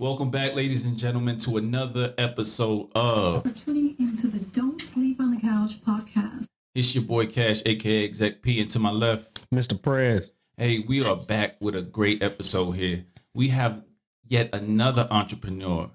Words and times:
Welcome 0.00 0.30
back, 0.30 0.54
ladies 0.54 0.84
and 0.84 0.96
gentlemen, 0.96 1.38
to 1.38 1.56
another 1.56 2.14
episode 2.18 2.88
of 2.94 3.42
for 3.42 3.50
tuning 3.50 3.96
into 3.98 4.28
the 4.28 4.38
Don't 4.38 4.80
Sleep 4.80 5.20
on 5.20 5.34
the 5.34 5.40
Couch 5.40 5.84
podcast. 5.84 6.46
It's 6.72 6.94
your 6.94 7.02
boy 7.02 7.26
Cash, 7.26 7.62
aka 7.66 8.04
Exec 8.04 8.40
P, 8.40 8.60
and 8.60 8.70
to 8.70 8.78
my 8.78 8.92
left, 8.92 9.50
Mr. 9.50 9.80
Prez. 9.82 10.30
hey, 10.56 10.78
we 10.78 11.02
are 11.04 11.16
back 11.16 11.56
with 11.60 11.74
a 11.74 11.82
great 11.82 12.22
episode 12.22 12.70
here. 12.76 13.06
We 13.34 13.48
have 13.48 13.82
yet 14.24 14.50
another 14.52 15.08
entrepreneur, 15.10 15.90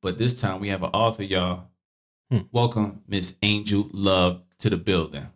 but 0.00 0.18
this 0.18 0.40
time 0.40 0.60
we 0.60 0.68
have 0.68 0.84
an 0.84 0.90
author, 0.90 1.24
y'all. 1.24 1.64
Hmm. 2.30 2.42
Welcome, 2.52 3.02
Miss 3.08 3.36
Angel 3.42 3.88
Love, 3.90 4.42
to 4.60 4.70
the 4.70 4.76
building. 4.76 5.26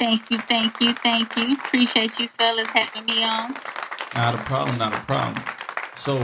Thank 0.00 0.28
you, 0.32 0.38
thank 0.38 0.80
you, 0.80 0.94
thank 0.94 1.36
you. 1.36 1.52
Appreciate 1.52 2.18
you 2.18 2.26
fellas 2.26 2.70
having 2.70 3.04
me 3.04 3.22
on. 3.22 3.54
Not 4.16 4.34
a 4.34 4.38
problem, 4.38 4.78
not 4.78 4.92
a 4.92 5.00
problem. 5.02 5.44
So, 5.96 6.18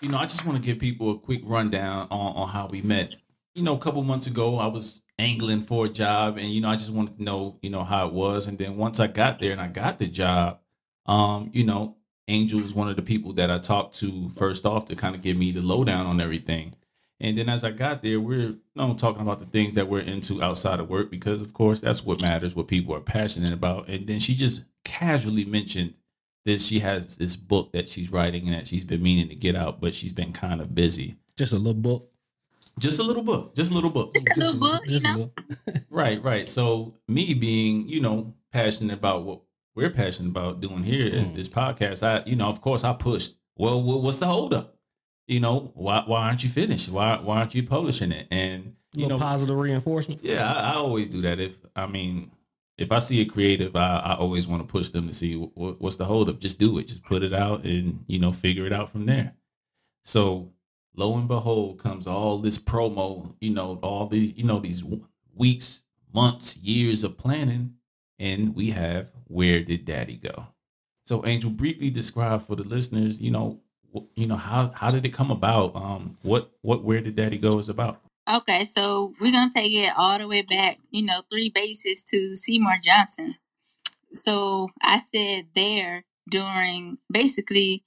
you 0.00 0.08
know, 0.08 0.18
I 0.18 0.26
just 0.26 0.44
want 0.44 0.60
to 0.60 0.64
give 0.64 0.78
people 0.78 1.12
a 1.12 1.18
quick 1.18 1.40
rundown 1.44 2.08
on, 2.10 2.36
on 2.36 2.48
how 2.48 2.66
we 2.66 2.82
met. 2.82 3.14
You 3.54 3.62
know, 3.62 3.74
a 3.74 3.78
couple 3.78 4.02
months 4.02 4.26
ago, 4.26 4.58
I 4.58 4.66
was 4.66 5.02
angling 5.18 5.62
for 5.62 5.86
a 5.86 5.88
job, 5.88 6.38
and 6.38 6.52
you 6.52 6.60
know, 6.60 6.68
I 6.68 6.76
just 6.76 6.90
wanted 6.90 7.18
to 7.18 7.22
know, 7.22 7.58
you 7.62 7.70
know, 7.70 7.84
how 7.84 8.06
it 8.06 8.12
was. 8.12 8.46
And 8.46 8.58
then 8.58 8.76
once 8.76 9.00
I 9.00 9.06
got 9.06 9.38
there 9.38 9.52
and 9.52 9.60
I 9.60 9.68
got 9.68 9.98
the 9.98 10.06
job, 10.06 10.58
um, 11.06 11.50
you 11.52 11.64
know, 11.64 11.96
Angel 12.28 12.60
was 12.60 12.74
one 12.74 12.88
of 12.88 12.96
the 12.96 13.02
people 13.02 13.32
that 13.34 13.50
I 13.50 13.58
talked 13.58 13.94
to 13.98 14.28
first 14.30 14.66
off 14.66 14.86
to 14.86 14.96
kind 14.96 15.14
of 15.14 15.22
give 15.22 15.36
me 15.36 15.52
the 15.52 15.62
lowdown 15.62 16.06
on 16.06 16.20
everything. 16.20 16.74
And 17.20 17.38
then 17.38 17.48
as 17.48 17.64
I 17.64 17.70
got 17.70 18.02
there, 18.02 18.20
we're 18.20 18.38
you 18.38 18.60
know, 18.74 18.94
talking 18.94 19.22
about 19.22 19.38
the 19.38 19.46
things 19.46 19.74
that 19.74 19.88
we're 19.88 20.00
into 20.00 20.42
outside 20.42 20.80
of 20.80 20.88
work 20.88 21.10
because, 21.10 21.40
of 21.40 21.52
course, 21.54 21.80
that's 21.80 22.04
what 22.04 22.20
matters, 22.20 22.54
what 22.54 22.66
people 22.66 22.94
are 22.94 23.00
passionate 23.00 23.52
about. 23.52 23.88
And 23.88 24.06
then 24.06 24.20
she 24.20 24.34
just 24.34 24.64
casually 24.84 25.44
mentioned 25.44 25.94
that 26.44 26.60
she 26.60 26.80
has 26.80 27.16
this 27.16 27.36
book 27.36 27.72
that 27.72 27.88
she's 27.88 28.10
writing 28.12 28.46
and 28.48 28.54
that 28.54 28.68
she's 28.68 28.84
been 28.84 29.02
meaning 29.02 29.28
to 29.28 29.34
get 29.34 29.56
out, 29.56 29.80
but 29.80 29.94
she's 29.94 30.12
been 30.12 30.32
kind 30.32 30.60
of 30.60 30.74
busy. 30.74 31.16
Just 31.36 31.52
a 31.52 31.56
little 31.56 31.74
book. 31.74 32.10
Just 32.78 32.98
a 32.98 33.02
little 33.04 33.22
book, 33.22 33.54
just 33.54 33.70
a 33.70 33.74
little 33.74 33.88
book. 33.90 34.14
Just 34.14 34.36
a 34.36 34.40
little 34.40 34.58
book, 34.60 34.82
you 34.84 34.90
just 34.90 35.04
a 35.04 35.08
know? 35.08 35.30
little. 35.66 35.82
Right, 35.90 36.22
right. 36.24 36.48
So 36.48 36.94
me 37.06 37.32
being, 37.34 37.88
you 37.88 38.00
know, 38.00 38.34
passionate 38.52 38.94
about 38.94 39.22
what 39.24 39.42
we're 39.76 39.90
passionate 39.90 40.30
about 40.30 40.60
doing 40.60 40.82
here 40.82 41.06
is 41.06 41.22
Mm. 41.24 41.36
this 41.36 41.48
podcast. 41.48 42.02
I, 42.02 42.28
you 42.28 42.34
know, 42.34 42.48
of 42.48 42.60
course, 42.60 42.82
I 42.82 42.92
pushed. 42.92 43.34
Well, 43.56 43.80
wha- 43.80 43.98
what's 43.98 44.18
the 44.18 44.26
holdup? 44.26 44.76
You 45.28 45.38
know, 45.40 45.70
why 45.74 46.02
why 46.04 46.26
aren't 46.26 46.42
you 46.42 46.50
finished? 46.50 46.88
Why 46.90 47.16
why 47.22 47.38
aren't 47.38 47.54
you 47.54 47.62
publishing 47.62 48.10
it? 48.12 48.26
And 48.32 48.74
you 48.92 49.02
little 49.04 49.18
know, 49.18 49.24
positive 49.24 49.56
reinforcement. 49.56 50.20
yeah, 50.24 50.52
I, 50.52 50.72
I 50.72 50.74
always 50.74 51.08
do 51.08 51.20
that. 51.22 51.38
If 51.38 51.56
I 51.76 51.86
mean, 51.86 52.32
if 52.76 52.90
I 52.90 52.98
see 52.98 53.20
a 53.20 53.24
creative, 53.26 53.76
I, 53.76 54.00
I 54.04 54.16
always 54.16 54.48
want 54.48 54.62
to 54.62 54.70
push 54.70 54.88
them 54.88 55.06
to 55.06 55.14
see 55.14 55.36
wh- 55.36 55.80
what's 55.80 55.96
the 55.96 56.04
holdup. 56.04 56.40
Just 56.40 56.58
do 56.58 56.78
it. 56.78 56.88
Just 56.88 57.04
put 57.04 57.22
it 57.22 57.32
out, 57.32 57.64
and 57.64 58.04
you 58.06 58.18
know, 58.18 58.32
figure 58.32 58.66
it 58.66 58.72
out 58.72 58.90
from 58.90 59.06
there. 59.06 59.34
So, 60.04 60.52
lo 60.96 61.16
and 61.16 61.28
behold, 61.28 61.78
comes 61.78 62.06
all 62.06 62.38
this 62.38 62.58
promo. 62.58 63.34
You 63.40 63.50
know, 63.50 63.78
all 63.82 64.06
these, 64.06 64.36
you 64.36 64.44
know, 64.44 64.58
these 64.58 64.82
weeks, 65.34 65.84
months, 66.12 66.56
years 66.56 67.04
of 67.04 67.16
planning, 67.16 67.74
and 68.18 68.54
we 68.54 68.70
have 68.70 69.12
where 69.28 69.62
did 69.62 69.84
Daddy 69.84 70.16
go? 70.16 70.46
So, 71.06 71.24
Angel, 71.26 71.50
briefly 71.50 71.90
describe 71.90 72.42
for 72.42 72.56
the 72.56 72.64
listeners. 72.64 73.20
You 73.20 73.30
know, 73.30 73.60
you 74.16 74.26
know 74.26 74.36
how 74.36 74.72
how 74.74 74.90
did 74.90 75.06
it 75.06 75.12
come 75.12 75.30
about? 75.30 75.76
Um, 75.76 76.18
what 76.22 76.50
what 76.62 76.82
where 76.82 77.00
did 77.00 77.14
Daddy 77.14 77.38
go 77.38 77.58
is 77.58 77.68
about? 77.68 78.00
Okay, 78.28 78.64
so 78.64 79.14
we're 79.20 79.32
gonna 79.32 79.50
take 79.54 79.72
it 79.72 79.92
all 79.96 80.18
the 80.18 80.26
way 80.26 80.40
back, 80.42 80.78
you 80.90 81.02
know, 81.02 81.22
three 81.30 81.50
bases 81.50 82.02
to 82.04 82.34
Seymour 82.34 82.78
Johnson. 82.82 83.36
So 84.12 84.70
I 84.82 84.98
said 84.98 85.48
there 85.56 86.04
during 86.30 86.98
basically 87.12 87.84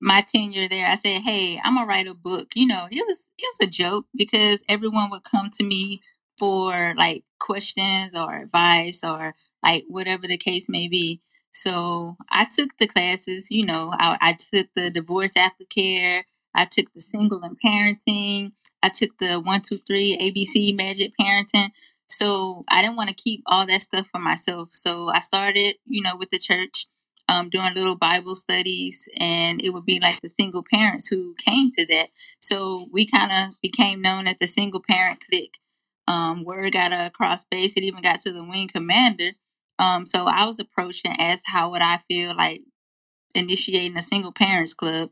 my 0.00 0.22
tenure 0.22 0.68
there, 0.68 0.86
I 0.88 0.96
said, 0.96 1.22
Hey, 1.22 1.58
I'm 1.64 1.76
gonna 1.76 1.86
write 1.88 2.08
a 2.08 2.14
book. 2.14 2.52
You 2.56 2.66
know, 2.68 2.88
it 2.90 3.04
was 3.06 3.30
it 3.38 3.46
was 3.60 3.68
a 3.68 3.70
joke 3.70 4.06
because 4.16 4.64
everyone 4.68 5.10
would 5.10 5.24
come 5.24 5.50
to 5.58 5.64
me 5.64 6.02
for 6.38 6.94
like 6.98 7.24
questions 7.40 8.14
or 8.14 8.36
advice 8.36 9.04
or 9.04 9.34
like 9.64 9.84
whatever 9.88 10.26
the 10.28 10.36
case 10.38 10.68
may 10.68 10.88
be. 10.88 11.20
So 11.52 12.16
I 12.30 12.46
took 12.46 12.76
the 12.78 12.86
classes, 12.88 13.50
you 13.50 13.66
know, 13.66 13.94
I, 13.98 14.18
I 14.20 14.32
took 14.34 14.68
the 14.74 14.90
divorce 14.90 15.34
aftercare, 15.34 16.24
I 16.54 16.66
took 16.66 16.92
the 16.94 17.00
single 17.00 17.42
and 17.44 17.56
parenting, 17.64 18.52
I 18.82 18.90
took 18.90 19.18
the 19.20 19.40
one, 19.40 19.62
two, 19.62 19.80
three 19.86 20.18
ABC 20.18 20.76
magic 20.76 21.12
parenting. 21.20 21.70
So 22.08 22.64
I 22.70 22.82
didn't 22.82 22.96
want 22.96 23.10
to 23.10 23.16
keep 23.16 23.42
all 23.46 23.66
that 23.66 23.82
stuff 23.82 24.08
for 24.12 24.20
myself. 24.20 24.70
So 24.72 25.10
I 25.10 25.20
started, 25.20 25.76
you 25.86 26.02
know, 26.02 26.16
with 26.16 26.30
the 26.30 26.40
church, 26.40 26.86
um, 27.28 27.50
doing 27.50 27.74
little 27.74 27.96
Bible 27.96 28.36
studies, 28.36 29.08
and 29.18 29.62
it 29.62 29.70
would 29.70 29.86
be 29.86 30.00
like 30.00 30.20
the 30.22 30.30
single 30.40 30.64
parents 30.72 31.08
who 31.08 31.34
came 31.46 31.72
to 31.78 31.86
that. 31.88 32.08
So 32.40 32.88
we 32.92 33.06
kind 33.06 33.32
of 33.32 33.60
became 33.62 34.02
known 34.02 34.28
as 34.28 34.38
the 34.38 34.48
single 34.48 34.82
parent 34.88 35.20
clique. 35.28 35.56
Um, 36.08 36.44
word 36.44 36.74
got 36.74 36.92
across 36.92 37.44
base. 37.44 37.74
It 37.76 37.84
even 37.84 38.02
got 38.02 38.20
to 38.22 38.32
the 38.32 38.44
wing 38.44 38.68
commander. 38.68 39.32
Um, 39.78 40.06
so 40.06 40.26
I 40.26 40.44
was 40.46 40.58
approached 40.60 41.06
and 41.06 41.20
asked 41.20 41.44
how 41.46 41.70
would 41.72 41.82
I 41.82 42.00
feel 42.08 42.36
like 42.36 42.62
initiating 43.34 43.98
a 43.98 44.02
single 44.04 44.32
parents 44.32 44.74
club 44.74 45.10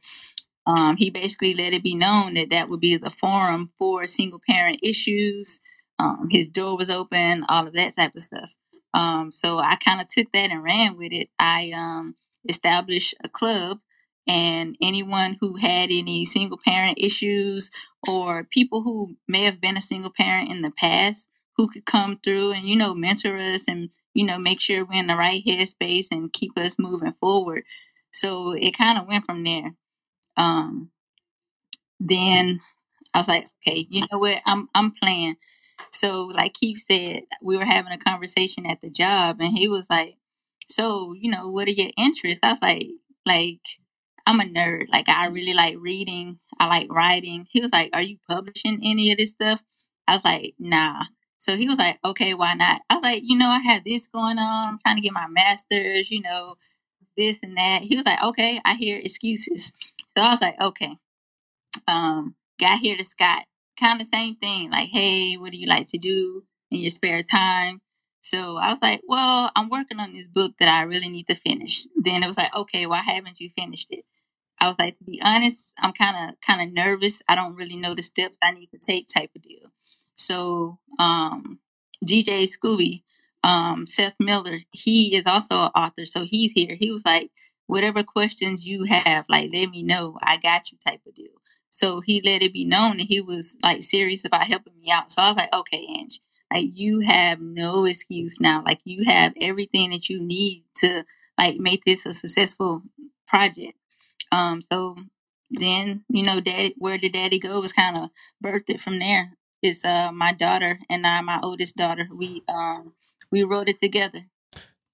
um, 0.66 0.97
he 0.98 1.10
basically 1.10 1.54
let 1.54 1.75
it 1.75 1.84
be 1.84 1.97
known 1.97 2.34
that 2.36 2.50
that 2.50 2.70
would 2.70 2.80
be 2.80 2.97
the 2.97 3.10
forum 3.10 3.70
for 3.78 4.06
single 4.06 4.41
parent 4.48 4.80
issues. 4.82 5.60
Um, 6.00 6.28
his 6.32 6.48
door 6.48 6.78
was 6.78 6.91
open, 6.91 7.44
all 7.50 7.69
of 7.69 7.75
that 7.75 7.97
type 7.97 8.16
of 8.16 8.22
stuff. 8.22 8.56
Um, 8.94 9.32
so 9.32 9.58
I 9.60 9.76
kind 9.76 10.00
of 10.00 10.08
took 10.08 10.32
that 10.32 10.50
and 10.52 10.64
ran 10.64 10.98
with 10.98 11.12
it. 11.12 11.28
I 11.38 11.72
um, 11.76 12.16
established 12.48 13.14
a 13.25 13.28
club, 13.30 13.80
and 14.28 14.76
anyone 14.82 15.38
who 15.42 15.56
had 15.58 15.91
any 15.92 16.25
single 16.26 16.58
parent 16.64 16.98
issues 17.00 17.70
or 18.08 18.44
people 18.44 18.82
who 18.84 19.16
may 19.28 19.44
have 19.44 19.60
been 19.60 19.76
a 19.76 19.82
single 19.82 20.12
parent 20.16 20.50
in 20.50 20.62
the 20.62 20.70
past 20.72 21.28
who 21.58 21.69
could 21.70 21.86
come 21.86 22.19
through 22.25 22.52
and 22.54 22.69
you 22.69 22.76
know 22.76 22.94
mentor 22.94 23.36
us 23.38 23.66
and 23.69 23.91
you 24.14 24.25
know 24.25 24.38
make 24.38 24.62
sure 24.62 24.86
we're 24.86 25.00
in 25.00 25.08
the 25.08 25.16
right 25.16 25.44
headspace 25.46 26.06
and 26.10 26.32
keep 26.32 26.58
us 26.58 26.76
moving 26.81 27.14
forward. 27.20 27.64
So 28.14 28.52
it 28.52 28.78
kind 28.78 28.98
of 28.98 29.08
went 29.08 29.26
from 29.26 29.44
there 29.44 29.72
um 30.37 30.91
then 32.00 32.61
I 33.15 33.19
was 33.19 33.28
like, 33.28 33.49
okay, 33.67 33.87
you 33.91 34.03
know 34.12 34.19
what? 34.19 34.39
I'm 34.47 34.69
I'm 34.75 34.93
playing. 34.93 35.37
So 35.93 36.25
like 36.25 36.55
Keith 36.55 36.78
said, 36.91 37.22
we 37.43 37.56
were 37.56 37.65
having 37.65 37.93
a 37.93 37.99
conversation 37.99 38.67
at 38.67 38.81
the 38.81 38.91
job 38.91 39.39
and 39.41 39.56
he 39.56 39.69
was 39.69 39.89
like, 39.91 40.17
So, 40.69 41.15
you 41.15 41.31
know, 41.31 41.50
what 41.50 41.69
are 41.69 41.73
your 41.73 41.91
interests? 41.99 42.41
I 42.43 42.50
was 42.50 42.62
like, 42.62 42.89
like, 43.27 43.61
I'm 44.27 44.41
a 44.41 44.44
nerd. 44.44 44.87
Like 44.93 45.09
I 45.09 45.28
really 45.28 45.55
like 45.55 45.77
reading. 45.78 46.41
I 46.61 46.67
like 46.69 46.93
writing. 46.93 47.47
He 47.50 47.61
was 47.61 47.73
like, 47.73 47.91
Are 47.94 48.03
you 48.03 48.19
publishing 48.28 48.81
any 48.84 49.12
of 49.12 49.19
this 49.19 49.31
stuff? 49.31 49.62
I 50.09 50.15
was 50.15 50.25
like, 50.25 50.55
nah. 50.59 51.05
So 51.39 51.56
he 51.56 51.69
was 51.69 51.78
like, 51.78 51.99
Okay, 52.05 52.34
why 52.34 52.55
not? 52.55 52.83
I 52.91 52.94
was 52.94 53.03
like, 53.05 53.23
you 53.25 53.39
know, 53.39 53.49
I 53.49 53.61
have 53.61 53.84
this 53.84 54.06
going 54.09 54.39
on. 54.39 54.69
I'm 54.75 54.78
trying 54.81 54.97
to 54.97 55.03
get 55.03 55.12
my 55.15 55.28
master's, 55.28 56.11
you 56.11 56.23
know, 56.23 56.56
this 57.16 57.36
and 57.42 57.56
that. 57.56 57.82
He 57.82 57.97
was 57.97 58.06
like, 58.06 58.22
Okay, 58.22 58.60
I 58.64 58.75
hear 58.75 58.98
excuses. 58.98 59.72
So 60.16 60.22
I 60.22 60.30
was 60.30 60.41
like, 60.41 60.60
okay. 60.60 60.97
Um, 61.88 62.36
got 62.60 62.80
here 62.80 62.97
to 62.97 63.04
Scott, 63.04 63.44
kind 63.78 64.00
of 64.00 64.06
same 64.06 64.36
thing. 64.36 64.70
Like, 64.70 64.91
hey, 64.91 65.36
what 65.36 65.52
do 65.52 65.58
you 65.58 65.66
like 65.66 65.88
to 65.88 65.98
do 65.98 66.44
in 66.70 66.80
your 66.80 66.91
spare 66.91 67.22
time? 67.22 67.80
So 68.22 68.56
I 68.56 68.70
was 68.70 68.78
like, 68.80 69.02
well, 69.06 69.50
I'm 69.54 69.69
working 69.69 70.00
on 70.00 70.14
this 70.14 70.28
book 70.28 70.54
that 70.58 70.69
I 70.69 70.82
really 70.82 71.08
need 71.08 71.26
to 71.28 71.34
finish. 71.34 71.86
Then 71.97 72.22
it 72.22 72.26
was 72.26 72.38
like, 72.38 72.54
okay, 72.54 72.86
why 72.86 73.02
haven't 73.02 73.41
you 73.41 73.50
finished 73.56 73.88
it? 73.91 74.04
I 74.60 74.69
was 74.69 74.76
like, 74.78 74.98
to 74.98 75.04
be 75.04 75.20
honest, 75.22 75.75
I'm 75.78 75.92
kind 75.92 76.31
of 76.31 76.36
kind 76.41 76.62
of 76.62 76.72
nervous. 76.75 77.22
I 77.28 77.34
don't 77.34 77.56
really 77.56 77.76
know 77.76 77.94
the 77.94 78.02
steps 78.02 78.38
I 78.42 78.52
need 78.52 78.69
to 78.69 78.78
take, 78.78 79.08
type 79.08 79.31
of 79.36 79.42
deal. 79.42 79.72
So, 80.16 80.81
um, 80.98 81.60
DJ 82.04 82.48
Scooby, 82.48 83.03
um, 83.44 83.87
Seth 83.88 84.16
Miller, 84.21 84.60
he 84.72 85.16
is 85.16 85.27
also 85.28 85.56
an 85.56 85.72
author, 85.77 86.06
so 86.06 86.25
he's 86.25 86.53
here. 86.53 86.77
He 86.81 86.93
was 86.93 87.05
like, 87.06 87.31
whatever 87.69 88.05
questions 88.05 88.66
you 88.66 88.84
have, 88.87 89.27
like 89.31 89.50
let 89.55 89.71
me 89.71 89.84
know. 89.84 90.19
I 90.22 90.38
got 90.38 90.72
you 90.72 90.78
type 90.87 91.03
of 91.09 91.16
deal. 91.16 91.28
So 91.70 92.02
he 92.02 92.23
let 92.25 92.43
it 92.43 92.55
be 92.55 92.67
known 92.67 92.99
that 92.99 93.08
he 93.08 93.23
was 93.23 93.56
like 93.62 93.82
serious 93.82 94.26
about 94.26 94.49
helping 94.49 94.75
me 94.81 94.93
out. 94.93 95.12
So 95.12 95.23
I 95.23 95.29
was 95.29 95.38
like, 95.38 95.55
okay, 95.55 95.87
Ange, 95.99 96.20
like 96.52 96.67
you 96.75 97.00
have 97.02 97.41
no 97.41 97.87
excuse 97.87 98.41
now. 98.41 98.64
Like 98.67 98.81
you 98.85 99.05
have 99.06 99.35
everything 99.41 99.93
that 99.93 100.11
you 100.11 100.23
need 100.23 100.64
to 100.79 101.05
like 101.38 101.58
make 101.58 101.85
this 101.87 102.06
a 102.06 102.14
successful 102.14 102.82
project. 103.29 103.79
Um, 104.32 104.62
so 104.73 104.96
then 105.50 106.05
you 106.11 106.23
know, 106.25 106.41
daddy, 106.41 106.75
where 106.79 106.99
did 106.99 107.14
daddy 107.14 107.41
go 107.41 107.61
was 107.61 107.75
kind 107.75 107.99
of 107.99 108.11
birthed 108.44 108.70
it 108.70 108.81
from 108.81 108.99
there. 109.00 109.32
It's 109.62 109.85
uh 109.85 110.12
my 110.12 110.32
daughter 110.32 110.81
and 110.91 111.06
I, 111.06 111.20
my 111.23 111.41
oldest 111.43 111.76
daughter. 111.76 112.08
We 112.12 112.43
um 112.49 112.94
we 113.34 113.42
wrote 113.42 113.69
it 113.69 113.81
together. 113.81 114.26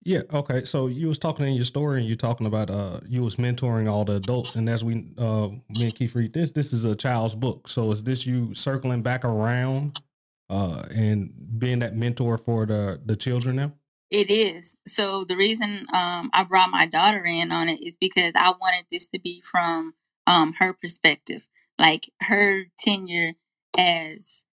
Yeah. 0.03 0.23
Okay. 0.33 0.65
So 0.65 0.87
you 0.87 1.09
was 1.09 1.19
talking 1.19 1.47
in 1.47 1.55
your 1.55 1.67
story, 1.67 2.01
and 2.01 2.09
you're 2.09 2.17
talking 2.17 2.47
about 2.47 2.71
uh 2.71 3.01
you 3.07 3.23
was 3.23 3.37
mentoring 3.37 3.91
all 3.91 4.05
the 4.05 4.15
adults, 4.17 4.57
and 4.57 4.69
as 4.69 4.83
we 4.83 5.13
uh 5.19 5.49
me 5.69 5.85
and 5.85 5.95
Keith 5.95 6.15
read 6.15 6.33
this, 6.33 6.53
this 6.53 6.73
is 6.73 6.85
a 6.85 6.97
child's 6.97 7.35
book. 7.35 7.69
So 7.69 7.93
is 7.93 8.03
this 8.03 8.27
you 8.27 8.55
circling 8.55 9.03
back 9.03 9.25
around 9.27 10.01
uh 10.49 10.85
and 10.95 11.33
being 11.59 11.81
that 11.81 11.97
mentor 11.97 12.39
for 12.39 12.67
the 12.67 13.01
the 13.05 13.17
children 13.17 13.57
now? 13.57 13.73
It 14.11 14.31
is. 14.31 14.77
So 14.89 15.25
the 15.25 15.37
reason 15.37 15.87
um, 15.93 16.31
I 16.33 16.45
brought 16.45 16.71
my 16.71 16.87
daughter 16.87 17.25
in 17.27 17.53
on 17.53 17.69
it 17.69 17.81
is 17.87 17.97
because 18.01 18.35
I 18.37 18.55
wanted 18.61 18.87
this 18.91 19.07
to 19.09 19.21
be 19.21 19.43
from 19.43 19.95
um 20.27 20.55
her 20.61 20.73
perspective, 20.73 21.47
like 21.79 22.11
her 22.23 22.65
tenure 22.79 23.35
as 23.79 24.45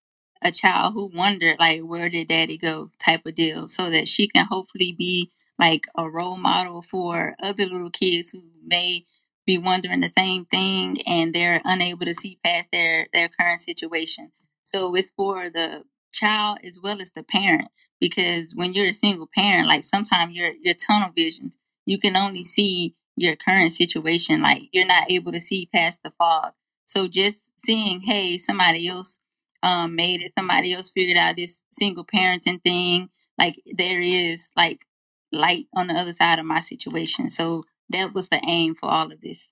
a 0.41 0.51
child 0.51 0.93
who 0.93 1.11
wondered 1.13 1.57
like 1.59 1.81
where 1.81 2.09
did 2.09 2.29
daddy 2.29 2.57
go? 2.57 2.91
type 2.99 3.25
of 3.25 3.35
deal 3.35 3.67
so 3.67 3.89
that 3.91 4.07
she 4.07 4.27
can 4.27 4.45
hopefully 4.45 4.93
be 4.97 5.31
like 5.59 5.87
a 5.97 6.09
role 6.09 6.37
model 6.37 6.81
for 6.81 7.35
other 7.43 7.65
little 7.65 7.89
kids 7.91 8.31
who 8.31 8.43
may 8.65 9.05
be 9.45 9.57
wondering 9.57 10.01
the 10.01 10.09
same 10.09 10.45
thing 10.45 11.01
and 11.07 11.33
they're 11.35 11.61
unable 11.65 12.05
to 12.05 12.13
see 12.15 12.39
past 12.43 12.69
their 12.71 13.07
their 13.13 13.29
current 13.29 13.59
situation. 13.61 14.31
So 14.73 14.95
it's 14.95 15.11
for 15.11 15.49
the 15.49 15.83
child 16.13 16.59
as 16.63 16.79
well 16.81 17.01
as 17.01 17.11
the 17.11 17.23
parent 17.23 17.69
because 18.01 18.53
when 18.55 18.73
you're 18.73 18.87
a 18.89 18.93
single 18.93 19.29
parent 19.35 19.67
like 19.67 19.83
sometimes 19.83 20.35
your 20.35 20.51
your 20.63 20.75
tunnel 20.75 21.11
vision 21.15 21.53
you 21.85 21.99
can 21.99 22.15
only 22.17 22.43
see 22.43 22.95
your 23.17 23.35
current 23.35 23.71
situation 23.71 24.41
like 24.41 24.63
you're 24.73 24.85
not 24.85 25.11
able 25.11 25.31
to 25.33 25.41
see 25.41 25.69
past 25.73 25.99
the 26.03 26.11
fog. 26.17 26.53
So 26.87 27.07
just 27.07 27.51
seeing 27.65 28.01
hey 28.01 28.37
somebody 28.37 28.87
else 28.87 29.19
um 29.63 29.95
made 29.95 30.21
it 30.21 30.33
somebody 30.37 30.73
else 30.73 30.89
figured 30.91 31.17
out 31.17 31.35
this 31.37 31.61
single 31.71 32.05
parenting 32.05 32.61
thing 32.63 33.09
like 33.37 33.61
there 33.77 34.01
is 34.01 34.51
like 34.57 34.85
light 35.31 35.65
on 35.75 35.87
the 35.87 35.93
other 35.93 36.13
side 36.13 36.39
of 36.39 36.45
my 36.45 36.59
situation 36.59 37.29
so 37.31 37.65
that 37.89 38.13
was 38.13 38.29
the 38.29 38.41
aim 38.47 38.75
for 38.75 38.89
all 38.89 39.11
of 39.11 39.21
this 39.21 39.49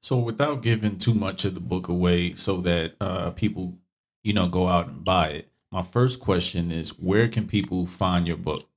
So, 0.00 0.18
without 0.18 0.62
giving 0.62 0.98
too 0.98 1.14
much 1.14 1.44
of 1.44 1.54
the 1.54 1.60
book 1.60 1.88
away, 1.88 2.34
so 2.34 2.60
that 2.62 2.94
uh, 3.00 3.30
people, 3.32 3.78
you 4.22 4.32
know, 4.32 4.48
go 4.48 4.68
out 4.68 4.86
and 4.88 5.04
buy 5.04 5.28
it. 5.30 5.48
My 5.72 5.82
first 5.82 6.20
question 6.20 6.72
is, 6.72 6.98
where 6.98 7.28
can 7.28 7.46
people 7.48 7.86
find 7.86 8.26
your 8.26 8.36
book? 8.36 8.68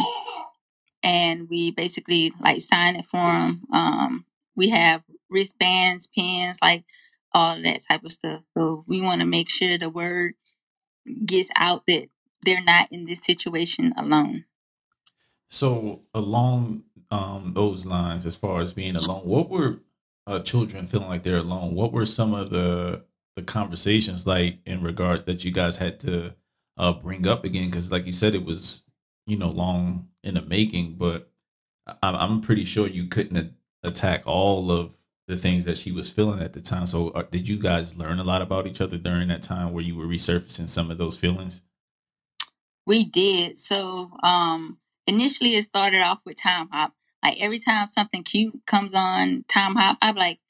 and 1.04 1.50
we 1.50 1.72
basically 1.72 2.34
like 2.42 2.62
sign 2.62 2.96
it 2.96 3.06
for 3.06 3.18
them. 3.20 3.62
Um, 3.74 4.26
we 4.56 4.70
have 4.70 5.04
wristbands, 5.30 6.08
pens, 6.16 6.58
like 6.62 6.84
all 7.34 7.62
that 7.62 7.82
type 7.88 8.04
of 8.04 8.12
stuff. 8.12 8.42
So 8.58 8.84
we 8.88 9.02
want 9.02 9.22
to 9.22 9.28
make 9.28 9.50
sure 9.50 9.78
the 9.78 9.90
word 9.90 10.34
gets 11.26 11.50
out 11.56 11.84
that 11.88 12.08
they're 12.44 12.64
not 12.64 12.88
in 12.92 13.06
this 13.06 13.24
situation 13.24 13.94
alone. 13.98 14.46
So, 15.50 16.02
along 16.14 16.84
um, 17.12 17.52
those 17.54 17.86
lines, 17.86 18.26
as 18.26 18.36
far 18.36 18.62
as 18.62 18.74
being 18.74 18.96
alone, 18.96 19.24
what 19.26 19.50
were 19.50 19.80
uh, 20.28 20.40
children 20.40 20.86
feeling 20.88 21.10
like 21.10 21.24
they're 21.24 21.38
alone? 21.38 21.76
What 21.76 21.92
were 21.92 22.06
some 22.06 22.34
of 22.34 22.50
the 22.50 23.04
the 23.36 23.42
conversations 23.42 24.28
like 24.28 24.60
in 24.66 24.82
regards 24.82 25.24
that 25.26 25.46
you 25.46 25.52
guys 25.52 25.78
had 25.78 26.00
to 26.02 26.34
uh, 26.78 26.94
bring 26.94 27.28
up 27.28 27.44
again? 27.44 27.70
Because, 27.70 27.92
like 27.92 28.06
you 28.06 28.14
said, 28.14 28.34
it 28.34 28.46
was 28.46 28.86
you 29.28 29.38
know 29.38 29.50
long 29.50 30.08
in 30.24 30.36
the 30.36 30.42
making, 30.42 30.96
but 30.96 31.30
I'm 32.02 32.42
pretty 32.42 32.64
sure 32.64 32.88
you 32.88 33.08
couldn't 33.08 33.54
attack 33.84 34.24
all 34.26 34.72
of 34.72 34.98
the 35.32 35.38
things 35.38 35.66
that 35.66 35.80
she 35.80 35.92
was 35.94 36.12
feeling 36.12 36.42
at 36.42 36.54
the 36.54 36.62
time. 36.62 36.86
So, 36.88 37.10
uh, 37.12 37.24
did 37.24 37.50
you 37.50 37.60
guys 37.60 37.98
learn 37.98 38.20
a 38.20 38.26
lot 38.26 38.44
about 38.44 38.68
each 38.68 38.82
other 38.82 39.00
during 39.00 39.30
that 39.30 39.44
time 39.44 39.74
where 39.74 39.84
you 39.84 39.98
were 39.98 40.06
resurfacing 40.08 40.70
some 40.70 40.92
of 40.92 41.00
those 41.00 41.18
feelings? 41.18 41.64
We 42.88 43.06
did. 43.06 43.60
So 43.60 44.12
um 44.24 44.80
initially 45.08 45.56
it 45.56 45.64
started 45.64 46.02
off 46.02 46.20
with 46.26 46.42
time 46.42 46.70
hop. 46.72 46.94
Like 47.24 47.38
every 47.42 47.60
time 47.60 47.88
something 47.88 48.24
cute 48.26 48.62
comes 48.68 48.94
on 48.96 49.46
time 49.50 49.76
hop, 49.78 50.00
I'm 50.04 50.18
like, 50.18 50.42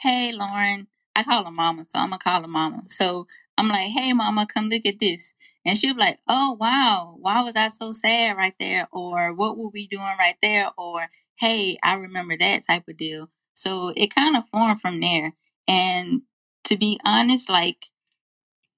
Hey 0.00 0.32
Lauren, 0.34 0.88
I 1.16 1.24
call 1.24 1.46
her 1.46 1.52
mama, 1.52 1.86
so 1.88 2.00
I'm 2.00 2.10
gonna 2.10 2.18
call 2.20 2.42
her 2.42 2.48
mama. 2.48 2.84
So 2.90 3.26
I'm 3.58 3.70
like, 3.70 3.88
Hey 3.90 4.12
mama, 4.14 4.46
come 4.46 4.68
look 4.70 4.86
at 4.86 5.00
this. 5.00 5.34
And 5.66 5.78
she'll 5.78 5.94
be 5.94 6.00
like, 6.02 6.20
Oh 6.28 6.58
wow, 6.60 7.16
why 7.20 7.42
was 7.42 7.56
I 7.56 7.70
so 7.70 7.92
sad 7.92 8.36
right 8.36 8.54
there? 8.60 8.88
Or 8.92 9.34
what 9.34 9.58
were 9.58 9.70
we 9.70 9.88
doing 9.88 10.04
right 10.20 10.36
there? 10.42 10.70
Or 10.78 11.08
hey, 11.40 11.78
I 11.82 11.94
remember 11.94 12.36
that 12.38 12.66
type 12.68 12.88
of 12.88 12.98
deal. 12.98 13.30
So 13.56 13.94
it 13.96 14.14
kind 14.14 14.36
of 14.36 14.48
formed 14.50 14.82
from 14.82 15.00
there. 15.02 15.34
And 15.68 16.22
to 16.66 16.78
be 16.78 17.00
honest, 17.06 17.50
like 17.50 17.86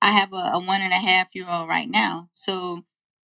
I 0.03 0.13
have 0.13 0.33
a, 0.33 0.37
a 0.55 0.59
one 0.59 0.81
and 0.83 0.93
a 0.93 0.99
half 0.99 1.29
year 1.35 1.49
old 1.49 1.69
right 1.69 1.89
now. 1.89 2.31
So 2.35 2.85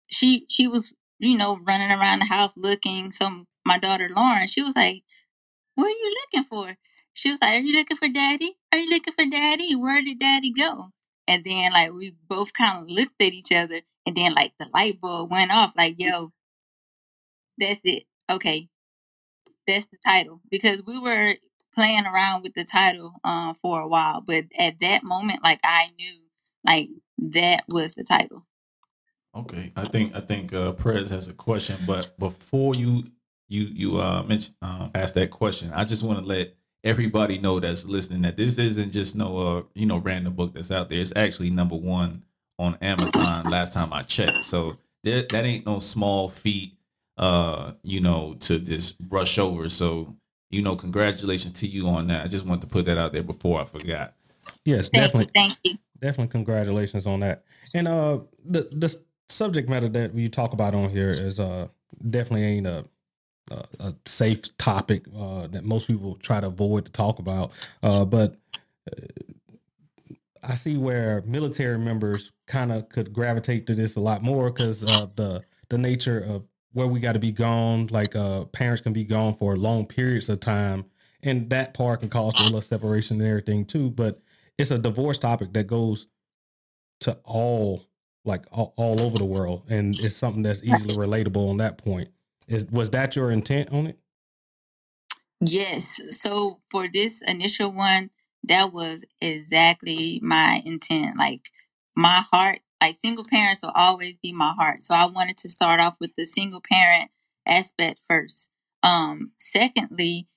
she 0.07 0.45
she 0.49 0.67
was, 0.67 0.93
you 1.19 1.37
know, 1.37 1.57
running 1.59 1.91
around 1.91 2.19
the 2.19 2.25
house 2.25 2.53
looking. 2.55 3.11
So 3.11 3.45
my 3.65 3.77
daughter 3.77 4.09
Lauren, 4.09 4.47
she 4.47 4.61
was 4.61 4.75
like, 4.75 5.03
What 5.75 5.87
are 5.87 5.89
you 5.89 6.15
looking 6.23 6.45
for? 6.47 6.77
She 7.13 7.31
was 7.31 7.41
like, 7.41 7.55
Are 7.59 7.63
you 7.63 7.73
looking 7.77 7.97
for 7.97 8.09
daddy? 8.09 8.55
Are 8.71 8.79
you 8.79 8.89
looking 8.89 9.13
for 9.13 9.25
daddy? 9.25 9.75
Where 9.75 10.03
did 10.03 10.19
daddy 10.19 10.51
go? 10.53 10.91
And 11.27 11.43
then 11.45 11.73
like 11.73 11.93
we 11.93 12.15
both 12.29 12.53
kind 12.53 12.79
of 12.83 12.89
looked 12.89 13.21
at 13.21 13.33
each 13.33 13.51
other 13.51 13.81
and 14.05 14.15
then 14.17 14.33
like 14.35 14.53
the 14.59 14.67
light 14.73 15.01
bulb 15.01 15.31
went 15.31 15.51
off, 15.51 15.73
like, 15.77 15.95
yo, 15.99 16.33
that's 17.57 17.81
it. 17.83 18.03
Okay, 18.29 18.67
that's 19.71 19.87
the 19.91 19.97
title. 20.05 20.41
Because 20.49 20.83
we 20.85 20.99
were 20.99 21.35
playing 21.73 22.05
around 22.05 22.43
with 22.43 22.53
the 22.53 22.65
title 22.65 23.13
um 23.23 23.55
for 23.61 23.81
a 23.81 23.87
while, 23.87 24.21
but 24.21 24.45
at 24.57 24.79
that 24.81 25.03
moment, 25.03 25.41
like 25.43 25.59
I 25.63 25.89
knew 25.97 26.19
like 26.65 26.89
that 27.19 27.63
was 27.69 27.93
the 27.93 28.03
title. 28.03 28.45
Okay, 29.35 29.71
I 29.77 29.87
think 29.87 30.15
I 30.15 30.19
think 30.19 30.53
uh, 30.53 30.73
Prez 30.73 31.09
has 31.09 31.29
a 31.29 31.33
question, 31.33 31.77
but 31.87 32.19
before 32.19 32.75
you 32.75 33.05
you 33.47 33.63
you 33.63 33.97
uh 34.01 34.23
mention 34.23 34.55
uh, 34.61 34.89
ask 34.93 35.13
that 35.15 35.31
question, 35.31 35.71
I 35.73 35.85
just 35.85 36.03
want 36.03 36.19
to 36.19 36.25
let 36.25 36.53
everybody 36.83 37.37
know 37.37 37.59
that's 37.59 37.85
listening 37.85 38.23
that 38.23 38.35
this 38.37 38.57
isn't 38.57 38.91
just 38.91 39.15
no 39.15 39.37
uh 39.37 39.63
you 39.73 39.85
know 39.85 39.97
random 39.99 40.33
book 40.33 40.53
that's 40.53 40.71
out 40.71 40.89
there. 40.89 40.99
It's 40.99 41.13
actually 41.15 41.49
number 41.49 41.75
one 41.77 42.23
on 42.59 42.77
Amazon 42.81 43.47
last 43.49 43.73
time 43.73 43.93
I 43.93 44.01
checked. 44.03 44.45
So 44.45 44.77
that 45.03 45.29
that 45.29 45.45
ain't 45.45 45.65
no 45.65 45.79
small 45.79 46.27
feat, 46.27 46.73
uh, 47.17 47.73
you 47.83 48.01
know, 48.01 48.35
to 48.41 48.59
just 48.59 48.99
brush 48.99 49.39
over. 49.39 49.69
So 49.69 50.15
you 50.51 50.61
know, 50.61 50.75
congratulations 50.75 51.59
to 51.61 51.67
you 51.67 51.87
on 51.89 52.07
that. 52.07 52.25
I 52.25 52.27
just 52.29 52.45
want 52.45 52.61
to 52.61 52.67
put 52.67 52.85
that 52.85 52.97
out 52.97 53.13
there 53.13 53.23
before 53.23 53.61
I 53.61 53.65
forgot. 53.65 54.15
Yes, 54.65 54.89
Thank 54.93 55.13
definitely. 55.13 55.21
you, 55.21 55.31
thank 55.35 55.57
you. 55.63 55.77
definitely 56.01 56.31
congratulations 56.31 57.07
on 57.07 57.21
that 57.21 57.43
and 57.73 57.87
uh 57.87 58.19
the 58.45 58.69
the 58.73 58.95
subject 59.29 59.69
matter 59.69 59.89
that 59.89 60.13
we 60.13 60.29
talk 60.29 60.53
about 60.53 60.75
on 60.75 60.89
here 60.89 61.11
is 61.11 61.39
uh 61.39 61.67
definitely 62.09 62.45
ain't 62.45 62.67
a 62.67 62.85
a, 63.51 63.65
a 63.81 63.95
safe 64.05 64.55
topic 64.57 65.05
uh 65.17 65.47
that 65.47 65.63
most 65.65 65.87
people 65.87 66.15
try 66.17 66.39
to 66.41 66.47
avoid 66.47 66.85
to 66.85 66.91
talk 66.93 67.19
about 67.19 67.51
uh 67.83 68.05
but 68.05 68.37
uh, 68.91 69.01
i 70.43 70.55
see 70.55 70.77
where 70.77 71.23
military 71.25 71.79
members 71.79 72.31
kind 72.47 72.71
of 72.71 72.89
could 72.89 73.13
gravitate 73.13 73.67
to 73.67 73.75
this 73.75 73.95
a 73.95 73.99
lot 74.01 74.23
more 74.23 74.51
because 74.51 74.83
of 74.83 75.15
the 75.17 75.43
the 75.69 75.77
nature 75.77 76.19
of 76.19 76.43
where 76.73 76.87
we 76.87 76.99
got 76.99 77.13
to 77.13 77.19
be 77.19 77.31
gone 77.31 77.87
like 77.87 78.15
uh 78.15 78.45
parents 78.45 78.81
can 78.81 78.93
be 78.93 79.03
gone 79.03 79.33
for 79.35 79.57
long 79.57 79.85
periods 79.85 80.29
of 80.29 80.39
time 80.39 80.85
and 81.23 81.49
that 81.49 81.73
part 81.73 82.01
can 82.01 82.09
cause 82.09 82.35
a 82.39 82.43
little 82.43 82.61
separation 82.61 83.19
and 83.21 83.29
everything 83.29 83.65
too 83.65 83.89
but 83.91 84.21
it's 84.57 84.71
a 84.71 84.79
divorce 84.79 85.19
topic 85.19 85.53
that 85.53 85.67
goes 85.67 86.07
to 87.01 87.17
all 87.23 87.85
like 88.25 88.45
all, 88.51 88.73
all 88.77 89.01
over 89.01 89.17
the 89.19 89.25
world 89.25 89.63
and 89.69 89.99
it's 90.01 90.15
something 90.15 90.43
that's 90.43 90.63
easily 90.63 90.95
relatable 90.95 91.49
on 91.49 91.57
that 91.57 91.77
point 91.77 92.09
is 92.47 92.65
was 92.67 92.91
that 92.91 93.15
your 93.15 93.31
intent 93.31 93.71
on 93.71 93.87
it 93.87 93.99
Yes. 95.41 96.01
So 96.09 96.61
for 96.69 96.87
this 96.91 97.21
initial 97.21 97.71
one, 97.71 98.09
that 98.43 98.73
was 98.73 99.05
exactly 99.21 100.19
my 100.23 100.61
intent. 100.65 101.17
Like 101.17 101.51
my 101.95 102.23
heart, 102.31 102.59
like 102.81 102.95
single 102.95 103.23
parents 103.29 103.61
will 103.63 103.71
always 103.75 104.17
be 104.17 104.33
my 104.33 104.53
heart. 104.53 104.81
So 104.81 104.95
I 104.95 105.05
wanted 105.05 105.37
to 105.37 105.49
start 105.49 105.79
off 105.79 105.97
with 105.99 106.11
the 106.17 106.25
single 106.25 106.61
parent 106.61 107.11
aspect 107.47 107.99
first. 108.07 108.49
Um, 108.83 109.31
secondly, 109.37 110.27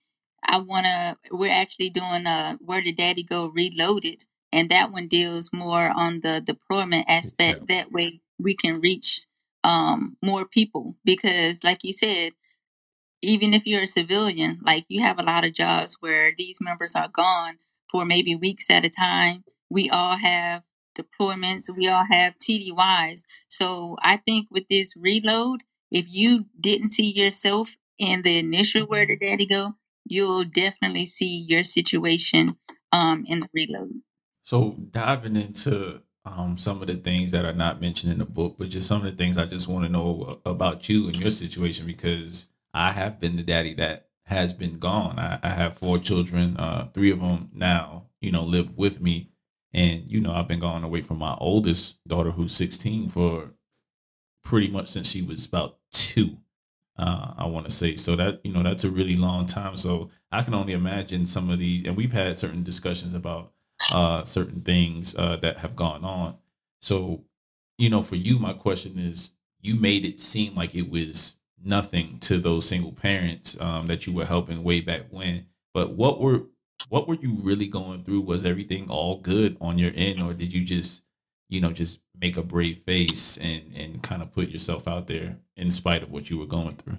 I 0.46 0.58
wanna 0.58 1.18
we're 1.30 1.52
actually 1.52 1.90
doing 1.90 2.26
uh 2.26 2.56
Where 2.60 2.82
Did 2.82 2.96
Daddy 2.96 3.22
Go 3.22 3.46
Reloaded 3.48 4.24
and 4.52 4.68
that 4.70 4.92
one 4.92 5.08
deals 5.08 5.52
more 5.52 5.90
on 5.90 6.20
the 6.20 6.40
deployment 6.40 7.06
aspect. 7.08 7.66
That 7.68 7.92
way 7.92 8.20
we 8.38 8.54
can 8.54 8.80
reach 8.80 9.26
um 9.64 10.16
more 10.22 10.44
people 10.44 10.96
because 11.04 11.64
like 11.64 11.80
you 11.82 11.92
said, 11.92 12.32
even 13.22 13.54
if 13.54 13.66
you're 13.66 13.82
a 13.82 13.86
civilian, 13.86 14.60
like 14.64 14.84
you 14.88 15.02
have 15.02 15.18
a 15.18 15.22
lot 15.24 15.44
of 15.44 15.54
jobs 15.54 15.96
where 16.00 16.32
these 16.36 16.60
members 16.60 16.94
are 16.94 17.08
gone 17.08 17.58
for 17.90 18.04
maybe 18.04 18.34
weeks 18.36 18.70
at 18.70 18.84
a 18.84 18.90
time. 18.90 19.44
We 19.70 19.88
all 19.90 20.16
have 20.18 20.62
deployments, 20.94 21.74
we 21.74 21.88
all 21.88 22.04
have 22.10 22.34
TDYs. 22.38 23.22
So 23.48 23.96
I 24.00 24.18
think 24.18 24.48
with 24.50 24.68
this 24.68 24.94
reload, 24.96 25.62
if 25.90 26.06
you 26.08 26.46
didn't 26.60 26.88
see 26.88 27.10
yourself 27.10 27.76
in 27.98 28.22
the 28.22 28.38
initial 28.38 28.86
Where 28.86 29.06
Did 29.06 29.20
Daddy 29.20 29.46
Go, 29.46 29.74
you'll 30.04 30.44
definitely 30.44 31.06
see 31.06 31.46
your 31.48 31.64
situation 31.64 32.56
um, 32.92 33.24
in 33.28 33.40
the 33.40 33.48
reload. 33.52 34.00
So 34.42 34.76
diving 34.90 35.36
into 35.36 36.02
um, 36.24 36.56
some 36.58 36.80
of 36.80 36.88
the 36.88 36.96
things 36.96 37.30
that 37.30 37.44
are 37.44 37.52
not 37.52 37.80
mentioned 37.80 38.12
in 38.12 38.18
the 38.18 38.24
book, 38.24 38.56
but 38.58 38.68
just 38.70 38.88
some 38.88 39.04
of 39.04 39.04
the 39.04 39.16
things 39.16 39.38
I 39.38 39.46
just 39.46 39.68
want 39.68 39.84
to 39.84 39.90
know 39.90 40.40
about 40.44 40.88
you 40.88 41.08
and 41.08 41.16
your 41.16 41.30
situation 41.30 41.86
because 41.86 42.46
I 42.72 42.92
have 42.92 43.20
been 43.20 43.36
the 43.36 43.42
daddy 43.42 43.74
that 43.74 44.08
has 44.24 44.52
been 44.52 44.78
gone. 44.78 45.18
I, 45.18 45.38
I 45.42 45.50
have 45.50 45.76
four 45.76 45.98
children. 45.98 46.56
Uh, 46.56 46.88
three 46.94 47.10
of 47.10 47.20
them 47.20 47.50
now, 47.52 48.06
you 48.20 48.32
know, 48.32 48.42
live 48.42 48.76
with 48.76 49.00
me, 49.00 49.30
and 49.74 50.08
you 50.08 50.20
know, 50.20 50.32
I've 50.32 50.48
been 50.48 50.60
gone 50.60 50.84
away 50.84 51.02
from 51.02 51.18
my 51.18 51.34
oldest 51.38 52.06
daughter, 52.06 52.30
who's 52.30 52.54
16, 52.54 53.08
for 53.08 53.50
pretty 54.44 54.68
much 54.68 54.88
since 54.88 55.08
she 55.08 55.22
was 55.22 55.46
about 55.46 55.78
two. 55.92 56.38
Uh, 56.96 57.34
I 57.36 57.46
want 57.46 57.68
to 57.68 57.74
say 57.74 57.96
so 57.96 58.14
that 58.14 58.40
you 58.44 58.52
know 58.52 58.62
that's 58.62 58.84
a 58.84 58.90
really 58.90 59.16
long 59.16 59.46
time. 59.46 59.76
So 59.76 60.10
I 60.30 60.42
can 60.42 60.54
only 60.54 60.74
imagine 60.74 61.26
some 61.26 61.50
of 61.50 61.58
these, 61.58 61.86
and 61.86 61.96
we've 61.96 62.12
had 62.12 62.36
certain 62.36 62.62
discussions 62.62 63.14
about 63.14 63.52
uh, 63.90 64.24
certain 64.24 64.60
things 64.62 65.16
uh, 65.16 65.36
that 65.38 65.58
have 65.58 65.74
gone 65.74 66.04
on. 66.04 66.36
So, 66.80 67.24
you 67.78 67.90
know, 67.90 68.02
for 68.02 68.16
you, 68.16 68.38
my 68.38 68.52
question 68.52 68.98
is, 68.98 69.32
you 69.60 69.74
made 69.74 70.04
it 70.04 70.20
seem 70.20 70.54
like 70.54 70.74
it 70.74 70.88
was 70.88 71.38
nothing 71.64 72.18
to 72.20 72.38
those 72.38 72.68
single 72.68 72.92
parents 72.92 73.58
um, 73.60 73.86
that 73.86 74.06
you 74.06 74.12
were 74.12 74.26
helping 74.26 74.62
way 74.62 74.80
back 74.80 75.06
when. 75.10 75.46
But 75.72 75.92
what 75.92 76.20
were 76.20 76.42
what 76.88 77.08
were 77.08 77.14
you 77.14 77.36
really 77.42 77.66
going 77.66 78.04
through? 78.04 78.22
Was 78.22 78.44
everything 78.44 78.88
all 78.90 79.18
good 79.18 79.56
on 79.60 79.78
your 79.78 79.92
end, 79.94 80.22
or 80.22 80.34
did 80.34 80.52
you 80.52 80.64
just, 80.64 81.04
you 81.48 81.60
know, 81.60 81.72
just 81.72 82.00
make 82.20 82.36
a 82.36 82.42
brave 82.42 82.80
face 82.80 83.38
and 83.38 83.62
and 83.74 84.02
kind 84.02 84.22
of 84.22 84.32
put 84.32 84.50
yourself 84.50 84.88
out 84.88 85.06
there 85.06 85.38
in 85.56 85.70
spite 85.70 86.02
of 86.02 86.10
what 86.10 86.30
you 86.30 86.38
were 86.38 86.46
going 86.46 86.76
through? 86.76 86.98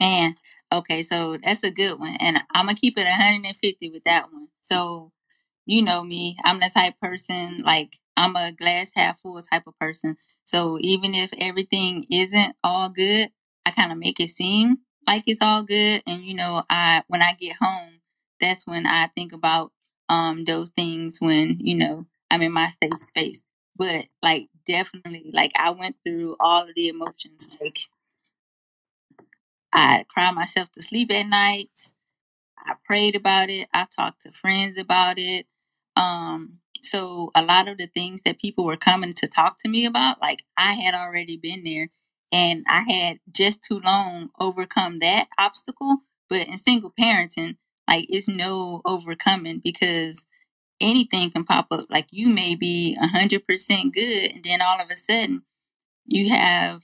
Man, 0.00 0.36
okay, 0.72 1.02
so 1.02 1.38
that's 1.42 1.62
a 1.62 1.70
good 1.70 1.98
one, 1.98 2.16
and 2.20 2.38
I'm 2.54 2.66
gonna 2.66 2.78
keep 2.78 2.98
it 2.98 3.04
150 3.04 3.90
with 3.90 4.04
that 4.04 4.32
one. 4.32 4.48
So 4.62 5.12
you 5.66 5.82
know 5.82 6.02
me, 6.04 6.36
I'm 6.44 6.60
the 6.60 6.70
type 6.72 6.94
person 7.00 7.62
like 7.64 7.98
I'm 8.16 8.36
a 8.36 8.52
glass 8.52 8.90
half 8.94 9.20
full 9.20 9.40
type 9.42 9.66
of 9.66 9.78
person. 9.78 10.16
So 10.44 10.78
even 10.80 11.14
if 11.14 11.32
everything 11.38 12.04
isn't 12.10 12.56
all 12.64 12.88
good, 12.88 13.30
I 13.66 13.70
kind 13.70 13.92
of 13.92 13.98
make 13.98 14.20
it 14.20 14.30
seem 14.30 14.78
like 15.06 15.24
it's 15.26 15.42
all 15.42 15.62
good. 15.62 16.02
And 16.06 16.24
you 16.24 16.34
know, 16.34 16.64
I 16.70 17.02
when 17.08 17.22
I 17.22 17.34
get 17.34 17.56
home, 17.60 17.89
that's 18.40 18.66
when 18.66 18.86
I 18.86 19.08
think 19.08 19.32
about 19.32 19.72
um 20.08 20.44
those 20.44 20.70
things 20.70 21.18
when 21.20 21.58
you 21.60 21.76
know 21.76 22.06
I'm 22.30 22.42
in 22.42 22.52
my 22.52 22.74
safe 22.82 23.02
space. 23.02 23.44
But 23.76 24.06
like 24.22 24.48
definitely, 24.66 25.30
like 25.34 25.52
I 25.58 25.70
went 25.70 25.96
through 26.04 26.36
all 26.40 26.64
of 26.68 26.74
the 26.76 26.88
emotions. 26.88 27.48
Like 27.60 27.80
I 29.72 30.06
cried 30.08 30.34
myself 30.34 30.70
to 30.74 30.82
sleep 30.82 31.12
at 31.12 31.24
night. 31.28 31.70
I 32.58 32.74
prayed 32.84 33.16
about 33.16 33.50
it. 33.50 33.68
I 33.74 33.86
talked 33.94 34.22
to 34.22 34.32
friends 34.32 34.76
about 34.78 35.18
it. 35.18 35.46
Um, 35.96 36.58
so 36.82 37.30
a 37.34 37.42
lot 37.42 37.68
of 37.68 37.78
the 37.78 37.88
things 37.88 38.22
that 38.24 38.40
people 38.40 38.64
were 38.64 38.76
coming 38.76 39.14
to 39.14 39.28
talk 39.28 39.58
to 39.60 39.70
me 39.70 39.84
about, 39.86 40.20
like 40.22 40.44
I 40.56 40.74
had 40.74 40.94
already 40.94 41.36
been 41.36 41.64
there 41.64 41.90
and 42.32 42.64
I 42.68 42.82
had 42.90 43.20
just 43.32 43.64
too 43.64 43.80
long 43.80 44.30
overcome 44.40 45.00
that 45.00 45.28
obstacle. 45.38 45.98
But 46.30 46.48
in 46.48 46.58
single 46.58 46.92
parenting, 46.98 47.56
like 47.90 48.06
it's 48.10 48.28
no 48.28 48.82
overcoming 48.86 49.60
because 49.64 50.26
anything 50.80 51.30
can 51.30 51.44
pop 51.44 51.68
up. 51.72 51.86
Like 51.90 52.08
you 52.10 52.30
may 52.30 52.54
be 52.56 52.96
a 53.00 53.08
hundred 53.08 53.46
percent 53.46 53.94
good 53.94 54.32
and 54.32 54.44
then 54.44 54.62
all 54.62 54.80
of 54.80 54.90
a 54.90 54.96
sudden 54.96 55.42
you 56.06 56.30
have 56.30 56.82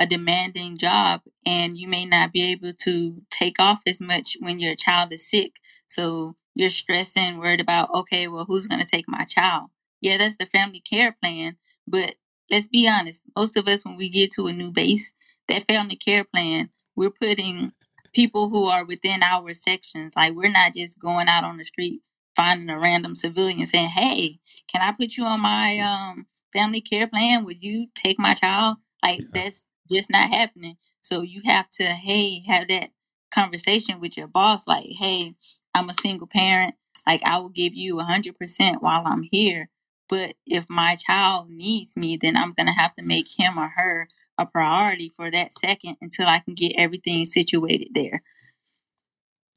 a 0.00 0.06
demanding 0.06 0.78
job 0.78 1.22
and 1.46 1.78
you 1.78 1.88
may 1.88 2.04
not 2.04 2.32
be 2.32 2.42
able 2.52 2.72
to 2.72 3.22
take 3.30 3.60
off 3.60 3.82
as 3.86 4.00
much 4.00 4.36
when 4.40 4.58
your 4.58 4.74
child 4.74 5.12
is 5.12 5.28
sick. 5.28 5.56
So 5.88 6.36
you're 6.54 6.70
stressing, 6.70 7.38
worried 7.38 7.60
about, 7.60 7.90
okay, 7.94 8.28
well, 8.28 8.46
who's 8.46 8.66
going 8.66 8.82
to 8.84 8.90
take 8.90 9.06
my 9.08 9.24
child? 9.24 9.70
Yeah, 10.00 10.18
that's 10.18 10.36
the 10.36 10.46
family 10.46 10.80
care 10.80 11.16
plan. 11.22 11.56
But 11.88 12.16
let's 12.50 12.68
be 12.68 12.88
honest, 12.88 13.24
most 13.36 13.56
of 13.56 13.68
us, 13.68 13.84
when 13.84 13.96
we 13.96 14.08
get 14.10 14.32
to 14.32 14.48
a 14.48 14.52
new 14.52 14.72
base, 14.72 15.14
that 15.48 15.66
family 15.68 15.96
care 15.96 16.24
plan, 16.24 16.70
we're 16.96 17.10
putting 17.10 17.72
people 18.14 18.48
who 18.48 18.66
are 18.66 18.84
within 18.84 19.22
our 19.22 19.52
sections. 19.52 20.14
Like 20.16 20.34
we're 20.34 20.50
not 20.50 20.74
just 20.74 20.98
going 20.98 21.28
out 21.28 21.44
on 21.44 21.58
the 21.58 21.64
street 21.64 22.00
finding 22.36 22.70
a 22.70 22.78
random 22.78 23.14
civilian 23.14 23.66
saying, 23.66 23.88
"Hey, 23.88 24.40
can 24.72 24.82
I 24.82 24.92
put 24.92 25.16
you 25.16 25.24
on 25.24 25.40
my 25.40 25.78
um, 25.78 26.26
family 26.52 26.80
care 26.80 27.06
plan? 27.06 27.44
Would 27.44 27.62
you 27.62 27.88
take 27.94 28.18
my 28.18 28.34
child?" 28.34 28.78
Like 29.02 29.20
yeah. 29.20 29.26
that's 29.34 29.66
just 29.90 30.10
not 30.10 30.30
happening. 30.30 30.76
So 31.02 31.22
you 31.22 31.42
have 31.44 31.68
to, 31.72 31.84
hey, 31.84 32.42
have 32.46 32.68
that 32.68 32.90
conversation 33.30 34.00
with 34.00 34.16
your 34.16 34.26
boss. 34.26 34.66
Like, 34.66 34.86
hey, 34.98 35.34
I'm 35.74 35.90
a 35.90 35.94
single 35.94 36.26
parent. 36.26 36.74
Like 37.06 37.22
I 37.24 37.38
will 37.38 37.50
give 37.50 37.74
you 37.74 38.00
a 38.00 38.04
hundred 38.04 38.38
percent 38.38 38.82
while 38.82 39.02
I'm 39.04 39.24
here. 39.30 39.68
But 40.08 40.34
if 40.46 40.64
my 40.68 40.96
child 40.96 41.50
needs 41.50 41.96
me, 41.96 42.16
then 42.16 42.36
I'm 42.36 42.54
gonna 42.56 42.74
have 42.74 42.94
to 42.96 43.02
make 43.02 43.28
him 43.38 43.58
or 43.58 43.68
her 43.76 44.08
a 44.38 44.46
priority 44.46 45.12
for 45.16 45.30
that 45.30 45.52
second 45.58 45.96
until 46.00 46.26
I 46.26 46.40
can 46.40 46.54
get 46.54 46.74
everything 46.76 47.24
situated 47.24 47.88
there. 47.94 48.22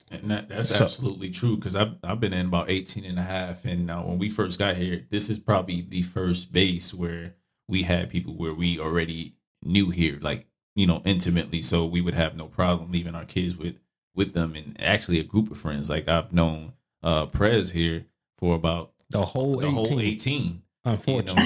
And 0.09 0.31
that, 0.31 0.47
that's 0.47 0.69
so, 0.69 0.85
absolutely 0.85 1.29
true 1.29 1.57
because 1.57 1.75
I've, 1.75 1.95
I've 2.03 2.19
been 2.19 2.33
in 2.33 2.47
about 2.47 2.69
18 2.69 3.03
and 3.03 3.19
a 3.19 3.23
half. 3.23 3.65
And 3.65 3.91
uh, 3.91 4.01
when 4.01 4.17
we 4.17 4.29
first 4.29 4.57
got 4.57 4.77
here, 4.77 5.05
this 5.09 5.29
is 5.29 5.39
probably 5.39 5.81
the 5.81 6.03
first 6.03 6.51
base 6.53 6.93
where 6.93 7.35
we 7.67 7.83
had 7.83 8.09
people 8.09 8.35
where 8.35 8.53
we 8.53 8.79
already 8.79 9.35
knew 9.63 9.89
here, 9.89 10.17
like, 10.21 10.47
you 10.75 10.87
know, 10.87 11.01
intimately. 11.03 11.61
So 11.61 11.85
we 11.85 12.01
would 12.01 12.13
have 12.13 12.37
no 12.37 12.45
problem 12.45 12.91
leaving 12.91 13.15
our 13.15 13.25
kids 13.25 13.57
with 13.57 13.75
with 14.15 14.33
them 14.33 14.55
and 14.55 14.75
actually 14.81 15.19
a 15.19 15.23
group 15.23 15.51
of 15.51 15.57
friends. 15.57 15.89
Like 15.89 16.07
I've 16.07 16.33
known 16.33 16.73
uh 17.03 17.27
Prez 17.27 17.71
here 17.71 18.05
for 18.37 18.55
about 18.55 18.93
the 19.09 19.23
whole 19.23 19.57
the 19.57 19.67
18. 19.67 19.73
whole 19.73 19.99
18. 19.99 20.61
Unfortunately. 20.91 21.43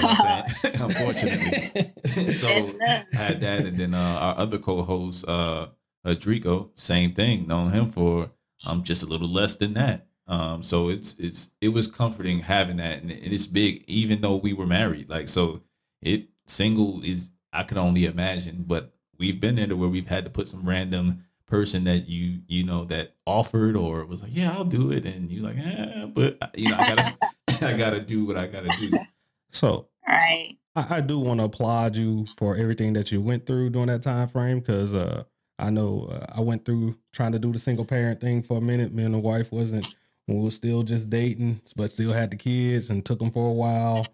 You 0.64 0.70
know 0.78 0.84
Unfortunately. 0.86 2.32
so 2.32 2.48
I 2.82 3.04
had 3.12 3.40
that 3.40 3.64
and 3.66 3.76
then 3.76 3.94
uh, 3.94 4.18
our 4.20 4.38
other 4.38 4.58
co-host 4.58 5.26
uh 5.28 5.68
Adrico, 6.04 6.70
same 6.74 7.14
thing, 7.14 7.46
known 7.46 7.70
him 7.70 7.88
for 7.90 8.30
um 8.66 8.82
just 8.82 9.02
a 9.02 9.06
little 9.06 9.28
less 9.28 9.56
than 9.56 9.74
that. 9.74 10.06
Um 10.26 10.62
so 10.62 10.88
it's 10.88 11.18
it's 11.18 11.50
it 11.60 11.68
was 11.68 11.86
comforting 11.86 12.40
having 12.40 12.76
that 12.76 13.02
and 13.02 13.10
it's 13.10 13.46
big 13.46 13.84
even 13.86 14.20
though 14.20 14.36
we 14.36 14.52
were 14.52 14.66
married. 14.66 15.08
Like 15.08 15.28
so 15.28 15.62
it 16.00 16.28
single 16.46 17.02
is 17.02 17.30
I 17.52 17.62
could 17.64 17.78
only 17.78 18.06
imagine, 18.06 18.64
but 18.66 18.94
we've 19.18 19.40
been 19.40 19.58
into 19.58 19.76
where 19.76 19.88
we've 19.88 20.08
had 20.08 20.24
to 20.24 20.30
put 20.30 20.48
some 20.48 20.68
random 20.68 21.24
person 21.46 21.84
that 21.84 22.08
you 22.08 22.40
you 22.48 22.64
know 22.64 22.84
that 22.86 23.14
offered 23.26 23.76
or 23.76 24.04
was 24.06 24.22
like, 24.22 24.34
yeah, 24.34 24.52
I'll 24.52 24.64
do 24.64 24.90
it, 24.90 25.04
and 25.04 25.30
you 25.30 25.42
like, 25.42 25.56
eh, 25.58 26.06
but 26.06 26.38
uh, 26.40 26.48
you 26.54 26.70
know, 26.70 26.76
I 26.78 26.94
gotta 26.94 27.16
I 27.66 27.76
gotta 27.76 28.00
do 28.00 28.24
what 28.24 28.40
I 28.40 28.46
gotta 28.46 28.70
do. 28.80 28.90
So 29.52 29.88
right, 30.06 30.56
I, 30.76 30.96
I 30.96 31.00
do 31.00 31.18
want 31.18 31.40
to 31.40 31.44
applaud 31.44 31.96
you 31.96 32.26
for 32.36 32.56
everything 32.56 32.92
that 32.94 33.12
you 33.12 33.20
went 33.20 33.46
through 33.46 33.70
during 33.70 33.88
that 33.88 34.02
time 34.02 34.28
frame 34.28 34.60
because 34.60 34.94
uh, 34.94 35.24
I 35.58 35.70
know 35.70 36.08
uh, 36.10 36.26
I 36.36 36.40
went 36.40 36.64
through 36.64 36.96
trying 37.12 37.32
to 37.32 37.38
do 37.38 37.52
the 37.52 37.58
single 37.58 37.84
parent 37.84 38.20
thing 38.20 38.42
for 38.42 38.58
a 38.58 38.60
minute. 38.60 38.92
Me 38.92 39.04
and 39.04 39.14
the 39.14 39.18
wife 39.18 39.52
wasn't 39.52 39.86
we 40.28 40.40
were 40.40 40.50
still 40.50 40.82
just 40.82 41.10
dating, 41.10 41.60
but 41.76 41.90
still 41.90 42.12
had 42.12 42.30
the 42.30 42.36
kids 42.36 42.90
and 42.90 43.04
took 43.04 43.18
them 43.18 43.30
for 43.30 43.48
a 43.48 43.52
while, 43.52 44.06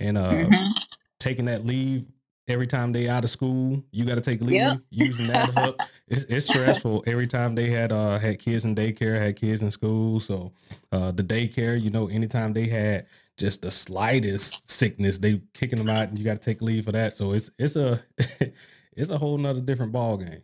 and 0.00 0.18
uh, 0.18 0.32
mm-hmm. 0.32 0.72
taking 1.18 1.46
that 1.46 1.64
leave 1.64 2.04
every 2.48 2.66
time 2.66 2.92
they 2.92 3.08
out 3.08 3.24
of 3.24 3.30
school, 3.30 3.82
you 3.92 4.04
got 4.04 4.16
to 4.16 4.20
take 4.20 4.40
leave 4.40 4.52
yep. 4.52 4.78
using 4.90 5.28
that 5.28 5.50
hook. 5.50 5.78
It's, 6.08 6.24
it's, 6.24 6.46
stressful 6.46 7.04
every 7.06 7.26
time 7.26 7.54
they 7.54 7.70
had 7.70 7.90
uh 7.90 8.18
had 8.18 8.38
kids 8.38 8.66
in 8.66 8.74
daycare, 8.74 9.18
had 9.18 9.34
kids 9.34 9.62
in 9.62 9.70
school. 9.70 10.20
So 10.20 10.52
uh 10.90 11.10
the 11.10 11.22
daycare, 11.22 11.80
you 11.80 11.88
know, 11.88 12.08
anytime 12.08 12.52
they 12.52 12.66
had 12.66 13.06
just 13.36 13.62
the 13.62 13.70
slightest 13.70 14.60
sickness, 14.70 15.18
they 15.18 15.42
kicking 15.54 15.78
them 15.78 15.88
out, 15.88 16.08
and 16.08 16.18
you 16.18 16.24
got 16.24 16.40
to 16.40 16.44
take 16.44 16.62
leave 16.62 16.84
for 16.84 16.92
that. 16.92 17.14
So 17.14 17.32
it's 17.32 17.50
it's 17.58 17.76
a 17.76 18.02
it's 18.96 19.10
a 19.10 19.18
whole 19.18 19.38
nother 19.38 19.60
different 19.60 19.92
ball 19.92 20.18
game. 20.18 20.42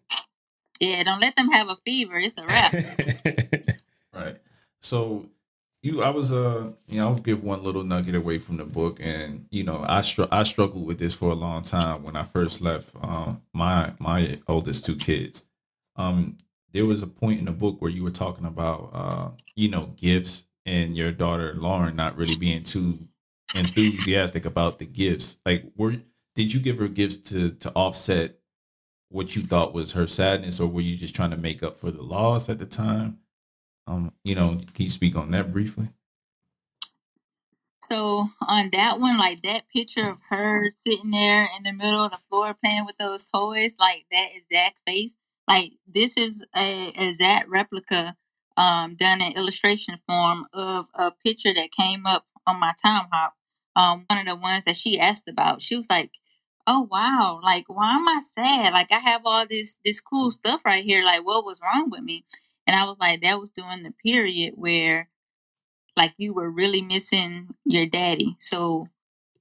Yeah, 0.80 1.02
don't 1.02 1.20
let 1.20 1.36
them 1.36 1.50
have 1.50 1.68
a 1.68 1.76
fever. 1.84 2.18
It's 2.18 2.36
a 2.38 2.44
wrap. 2.44 2.72
right. 4.14 4.36
So 4.80 5.28
you 5.82 6.02
i 6.02 6.10
was 6.10 6.32
uh 6.32 6.70
you 6.88 6.96
know 6.96 7.08
i'll 7.08 7.14
give 7.14 7.42
one 7.42 7.62
little 7.62 7.84
nugget 7.84 8.14
away 8.14 8.38
from 8.38 8.56
the 8.56 8.64
book 8.64 8.98
and 9.00 9.46
you 9.50 9.62
know 9.62 9.84
i 9.88 10.00
str- 10.00 10.24
i 10.30 10.42
struggled 10.42 10.84
with 10.84 10.98
this 10.98 11.14
for 11.14 11.30
a 11.30 11.34
long 11.34 11.62
time 11.62 12.02
when 12.02 12.16
i 12.16 12.22
first 12.22 12.60
left 12.60 12.90
um 13.02 13.40
my 13.52 13.92
my 13.98 14.38
oldest 14.48 14.84
two 14.84 14.96
kids 14.96 15.44
um 15.96 16.36
there 16.72 16.84
was 16.84 17.02
a 17.02 17.06
point 17.06 17.38
in 17.38 17.44
the 17.44 17.52
book 17.52 17.80
where 17.80 17.90
you 17.90 18.02
were 18.02 18.10
talking 18.10 18.44
about 18.44 18.90
uh 18.92 19.28
you 19.54 19.68
know 19.68 19.86
gifts 19.96 20.46
and 20.68 20.96
your 20.96 21.12
daughter 21.12 21.54
lauren 21.54 21.96
not 21.96 22.16
really 22.16 22.36
being 22.36 22.62
too 22.62 22.94
enthusiastic 23.54 24.44
about 24.44 24.78
the 24.78 24.86
gifts 24.86 25.40
like 25.46 25.64
were 25.76 25.96
did 26.34 26.52
you 26.52 26.60
give 26.60 26.78
her 26.78 26.88
gifts 26.88 27.16
to 27.16 27.50
to 27.52 27.70
offset 27.72 28.36
what 29.10 29.34
you 29.34 29.42
thought 29.42 29.72
was 29.72 29.92
her 29.92 30.06
sadness 30.06 30.60
or 30.60 30.68
were 30.68 30.82
you 30.82 30.96
just 30.96 31.14
trying 31.14 31.30
to 31.30 31.36
make 31.36 31.62
up 31.62 31.76
for 31.76 31.90
the 31.90 32.02
loss 32.02 32.48
at 32.48 32.58
the 32.58 32.66
time 32.66 33.18
um, 33.88 34.12
you 34.22 34.34
know, 34.34 34.60
can 34.74 34.84
you 34.84 34.90
speak 34.90 35.16
on 35.16 35.30
that 35.30 35.50
briefly? 35.50 35.88
So 37.88 38.28
on 38.46 38.68
that 38.72 39.00
one, 39.00 39.16
like 39.16 39.40
that 39.42 39.62
picture 39.74 40.10
of 40.10 40.18
her 40.28 40.70
sitting 40.86 41.10
there 41.10 41.48
in 41.56 41.62
the 41.64 41.72
middle 41.72 42.04
of 42.04 42.10
the 42.10 42.18
floor 42.28 42.54
playing 42.62 42.84
with 42.84 42.98
those 42.98 43.24
toys, 43.24 43.76
like 43.80 44.04
that 44.12 44.28
exact 44.34 44.80
face, 44.86 45.16
like 45.48 45.72
this 45.86 46.18
is 46.18 46.44
a 46.54 46.88
exact 46.88 47.48
replica 47.48 48.14
um, 48.58 48.96
done 48.96 49.22
an 49.22 49.34
illustration 49.34 50.00
form 50.06 50.46
of 50.54 50.88
a 50.94 51.12
picture 51.12 51.54
that 51.54 51.72
came 51.72 52.06
up 52.06 52.26
on 52.46 52.60
my 52.60 52.74
time 52.84 53.08
hop. 53.12 53.34
Um, 53.76 54.06
one 54.08 54.20
of 54.20 54.26
the 54.26 54.36
ones 54.36 54.64
that 54.66 54.76
she 54.76 55.00
asked 55.00 55.28
about, 55.28 55.62
she 55.62 55.76
was 55.76 55.88
like, 55.90 56.12
"Oh 56.66 56.88
wow, 56.90 57.40
like 57.44 57.66
why 57.68 57.94
am 57.96 58.08
I 58.08 58.20
sad? 58.36 58.74
Like 58.74 58.92
I 58.92 58.98
have 59.00 59.22
all 59.26 59.46
this 59.46 59.78
this 59.84 60.00
cool 60.00 60.30
stuff 60.32 60.62
right 60.66 60.84
here. 60.84 61.04
Like 61.04 61.26
what 61.26 61.46
was 61.46 61.60
wrong 61.62 61.90
with 61.90 62.02
me?" 62.02 62.24
And 62.68 62.76
I 62.76 62.84
was 62.86 62.98
like, 63.00 63.22
"That 63.22 63.40
was 63.40 63.50
during 63.52 63.84
the 63.84 63.92
period 64.04 64.54
where, 64.56 65.08
like, 65.96 66.14
you 66.18 66.32
were 66.34 66.50
really 66.50 66.82
missing 66.82 67.54
your 67.64 67.86
daddy." 67.86 68.36
So 68.40 68.88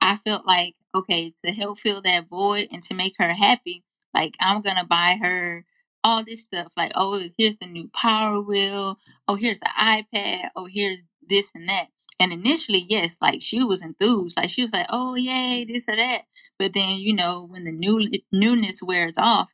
I 0.01 0.17
felt 0.17 0.47
like, 0.47 0.75
okay, 0.95 1.33
to 1.45 1.53
help 1.53 1.79
fill 1.79 2.01
that 2.03 2.29
void 2.29 2.69
and 2.71 2.83
to 2.85 2.95
make 2.95 3.15
her 3.19 3.33
happy, 3.33 3.83
like 4.15 4.35
I'm 4.41 4.61
gonna 4.61 4.85
buy 4.85 5.17
her 5.21 5.65
all 6.03 6.23
this 6.23 6.41
stuff. 6.41 6.71
Like, 6.77 6.91
oh, 6.95 7.21
here's 7.37 7.57
the 7.59 7.67
new 7.67 7.89
Power 7.93 8.41
Wheel. 8.41 8.97
Oh, 9.27 9.35
here's 9.35 9.59
the 9.59 9.69
iPad. 9.79 10.49
Oh, 10.55 10.67
here's 10.71 10.99
this 11.27 11.51
and 11.55 11.67
that. 11.69 11.87
And 12.19 12.33
initially, 12.33 12.85
yes, 12.89 13.17
like 13.21 13.41
she 13.41 13.63
was 13.63 13.81
enthused. 13.81 14.37
Like 14.37 14.49
she 14.49 14.63
was 14.63 14.73
like, 14.73 14.87
oh, 14.89 15.15
yay, 15.15 15.65
this 15.65 15.85
or 15.87 15.95
that. 15.95 16.23
But 16.57 16.73
then, 16.73 16.97
you 16.97 17.13
know, 17.13 17.43
when 17.45 17.65
the 17.65 17.71
new 17.71 18.09
newness 18.31 18.81
wears 18.81 19.17
off 19.17 19.53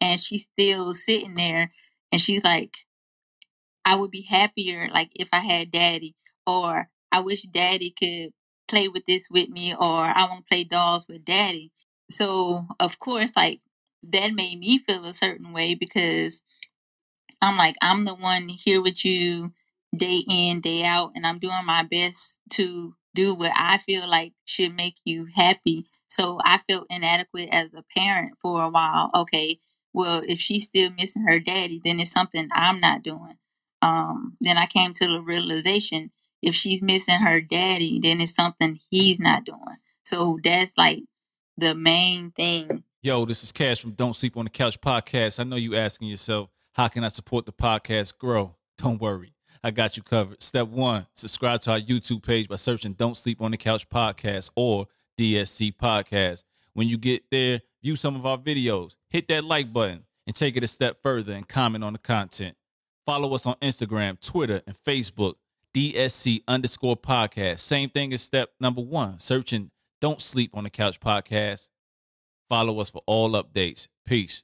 and 0.00 0.20
she's 0.20 0.46
still 0.52 0.92
sitting 0.92 1.34
there 1.34 1.72
and 2.12 2.20
she's 2.20 2.44
like, 2.44 2.72
I 3.84 3.96
would 3.96 4.10
be 4.10 4.22
happier 4.22 4.88
like 4.92 5.10
if 5.14 5.28
I 5.32 5.40
had 5.40 5.70
daddy 5.70 6.14
or 6.46 6.88
I 7.12 7.20
wish 7.20 7.42
daddy 7.42 7.90
could 7.98 8.32
play 8.68 8.88
with 8.88 9.04
this 9.06 9.24
with 9.30 9.48
me 9.48 9.74
or 9.74 10.04
I 10.04 10.24
want 10.24 10.44
to 10.44 10.48
play 10.48 10.64
dolls 10.64 11.06
with 11.08 11.24
daddy. 11.24 11.72
So, 12.10 12.66
of 12.80 12.98
course, 12.98 13.32
like 13.36 13.60
that 14.12 14.34
made 14.34 14.58
me 14.60 14.78
feel 14.78 15.04
a 15.04 15.12
certain 15.12 15.52
way 15.52 15.74
because 15.74 16.42
I'm 17.40 17.56
like, 17.56 17.76
I'm 17.82 18.04
the 18.04 18.14
one 18.14 18.48
here 18.48 18.80
with 18.82 19.04
you 19.04 19.52
day 19.96 20.24
in, 20.28 20.60
day 20.60 20.84
out, 20.84 21.12
and 21.14 21.26
I'm 21.26 21.38
doing 21.38 21.64
my 21.64 21.82
best 21.82 22.36
to 22.52 22.94
do 23.14 23.34
what 23.34 23.52
I 23.54 23.78
feel 23.78 24.08
like 24.08 24.32
should 24.44 24.74
make 24.74 24.96
you 25.04 25.28
happy. 25.34 25.86
So 26.08 26.38
I 26.44 26.58
felt 26.58 26.86
inadequate 26.90 27.50
as 27.52 27.72
a 27.74 27.84
parent 27.96 28.34
for 28.40 28.62
a 28.62 28.68
while. 28.68 29.10
Okay, 29.14 29.58
well, 29.92 30.22
if 30.26 30.40
she's 30.40 30.64
still 30.64 30.90
missing 30.90 31.26
her 31.26 31.38
daddy, 31.38 31.80
then 31.84 32.00
it's 32.00 32.10
something 32.10 32.48
I'm 32.52 32.80
not 32.80 33.02
doing. 33.02 33.38
Um, 33.82 34.36
then 34.40 34.58
I 34.58 34.66
came 34.66 34.92
to 34.94 35.06
the 35.06 35.20
realization 35.20 36.10
if 36.42 36.54
she's 36.54 36.82
missing 36.82 37.20
her 37.20 37.40
daddy, 37.40 38.00
then 38.02 38.20
it's 38.20 38.34
something 38.34 38.80
he's 38.90 39.20
not 39.20 39.44
doing. 39.44 39.76
So 40.02 40.38
that's 40.42 40.72
like 40.76 41.00
the 41.56 41.74
main 41.74 42.32
thing 42.32 42.82
Yo, 43.04 43.26
this 43.26 43.44
is 43.44 43.52
Cash 43.52 43.82
from 43.82 43.90
Don't 43.90 44.16
Sleep 44.16 44.34
on 44.34 44.44
the 44.44 44.50
Couch 44.50 44.80
podcast. 44.80 45.38
I 45.38 45.42
know 45.42 45.56
you 45.56 45.76
asking 45.76 46.08
yourself, 46.08 46.48
how 46.72 46.88
can 46.88 47.04
I 47.04 47.08
support 47.08 47.44
the 47.44 47.52
podcast 47.52 48.16
grow? 48.16 48.56
Don't 48.78 48.98
worry. 48.98 49.34
I 49.62 49.72
got 49.72 49.98
you 49.98 50.02
covered. 50.02 50.42
Step 50.42 50.68
one, 50.68 51.06
subscribe 51.12 51.60
to 51.60 51.72
our 51.72 51.78
YouTube 51.78 52.22
page 52.22 52.48
by 52.48 52.56
searching 52.56 52.94
Don't 52.94 53.14
Sleep 53.14 53.42
on 53.42 53.50
the 53.50 53.58
Couch 53.58 53.86
podcast 53.90 54.48
or 54.56 54.86
DSC 55.18 55.76
podcast. 55.76 56.44
When 56.72 56.88
you 56.88 56.96
get 56.96 57.24
there, 57.30 57.60
view 57.82 57.94
some 57.94 58.16
of 58.16 58.24
our 58.24 58.38
videos, 58.38 58.96
hit 59.10 59.28
that 59.28 59.44
like 59.44 59.70
button, 59.70 60.04
and 60.26 60.34
take 60.34 60.56
it 60.56 60.64
a 60.64 60.66
step 60.66 61.02
further 61.02 61.34
and 61.34 61.46
comment 61.46 61.84
on 61.84 61.92
the 61.92 61.98
content. 61.98 62.56
Follow 63.04 63.34
us 63.34 63.44
on 63.44 63.56
Instagram, 63.56 64.18
Twitter, 64.18 64.62
and 64.66 64.82
Facebook, 64.82 65.34
DSC 65.74 66.42
underscore 66.48 66.96
podcast. 66.96 67.60
Same 67.60 67.90
thing 67.90 68.14
as 68.14 68.22
step 68.22 68.52
number 68.60 68.80
one, 68.80 69.18
searching 69.18 69.70
Don't 70.00 70.22
Sleep 70.22 70.52
on 70.54 70.64
the 70.64 70.70
Couch 70.70 71.00
podcast 71.00 71.68
Follow 72.48 72.80
us 72.80 72.90
for 72.90 73.02
all 73.06 73.32
updates. 73.32 73.88
Peace. 74.06 74.42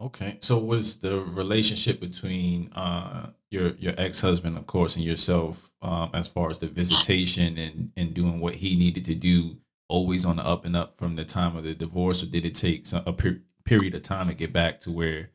Okay, 0.00 0.36
so 0.40 0.58
was 0.58 0.98
the 0.98 1.20
relationship 1.20 2.00
between 2.00 2.70
uh, 2.74 3.30
your 3.50 3.70
your 3.76 3.94
ex 3.96 4.20
husband, 4.20 4.58
of 4.58 4.66
course, 4.66 4.96
and 4.96 5.04
yourself, 5.04 5.70
um, 5.80 6.10
as 6.12 6.28
far 6.28 6.50
as 6.50 6.58
the 6.58 6.66
visitation 6.66 7.56
and 7.56 7.90
and 7.96 8.12
doing 8.12 8.38
what 8.38 8.54
he 8.54 8.76
needed 8.76 9.06
to 9.06 9.14
do, 9.14 9.56
always 9.88 10.26
on 10.26 10.36
the 10.36 10.44
up 10.44 10.66
and 10.66 10.76
up 10.76 10.98
from 10.98 11.16
the 11.16 11.24
time 11.24 11.56
of 11.56 11.64
the 11.64 11.74
divorce, 11.74 12.22
or 12.22 12.26
did 12.26 12.44
it 12.44 12.54
take 12.54 12.84
some, 12.84 13.02
a 13.06 13.12
per- 13.12 13.40
period 13.64 13.94
of 13.94 14.02
time 14.02 14.28
to 14.28 14.34
get 14.34 14.52
back 14.52 14.80
to 14.80 14.92
where 14.92 15.30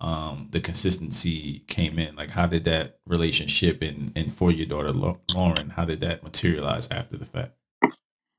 um, 0.00 0.46
the 0.52 0.60
consistency 0.60 1.64
came 1.66 1.98
in? 1.98 2.14
Like, 2.14 2.30
how 2.30 2.46
did 2.46 2.62
that 2.64 3.00
relationship 3.06 3.82
and 3.82 4.12
and 4.14 4.32
for 4.32 4.52
your 4.52 4.66
daughter 4.66 4.92
Lauren, 4.92 5.70
how 5.70 5.84
did 5.84 6.00
that 6.02 6.22
materialize 6.22 6.88
after 6.92 7.16
the 7.16 7.24
fact? 7.24 7.54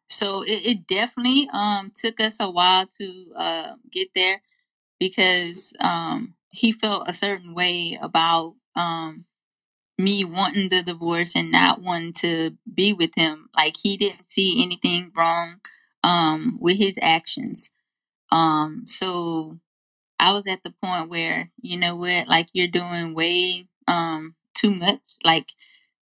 So 0.09 0.43
it, 0.43 0.65
it 0.65 0.87
definitely 0.87 1.49
um 1.51 1.91
took 1.95 2.19
us 2.19 2.37
a 2.39 2.49
while 2.49 2.87
to 2.99 3.33
uh, 3.35 3.75
get 3.91 4.09
there 4.15 4.41
because 4.99 5.73
um 5.79 6.35
he 6.51 6.71
felt 6.71 7.09
a 7.09 7.13
certain 7.13 7.53
way 7.55 7.97
about 8.01 8.55
um 8.75 9.25
me 9.97 10.23
wanting 10.25 10.69
the 10.69 10.83
divorce 10.83 11.35
and 11.35 11.51
not 11.51 11.81
wanting 11.81 12.13
to 12.13 12.57
be 12.73 12.93
with 12.93 13.11
him. 13.15 13.49
Like 13.55 13.77
he 13.81 13.97
didn't 13.97 14.25
see 14.31 14.63
anything 14.63 15.11
wrong 15.15 15.61
um 16.03 16.57
with 16.61 16.77
his 16.77 16.97
actions. 17.01 17.71
Um 18.31 18.83
so 18.85 19.59
I 20.19 20.31
was 20.33 20.47
at 20.47 20.63
the 20.63 20.73
point 20.83 21.09
where, 21.09 21.51
you 21.61 21.77
know 21.77 21.95
what, 21.95 22.27
like 22.27 22.49
you're 22.53 22.67
doing 22.67 23.13
way 23.13 23.67
um 23.87 24.35
too 24.55 24.71
much. 24.73 24.99
Like 25.23 25.47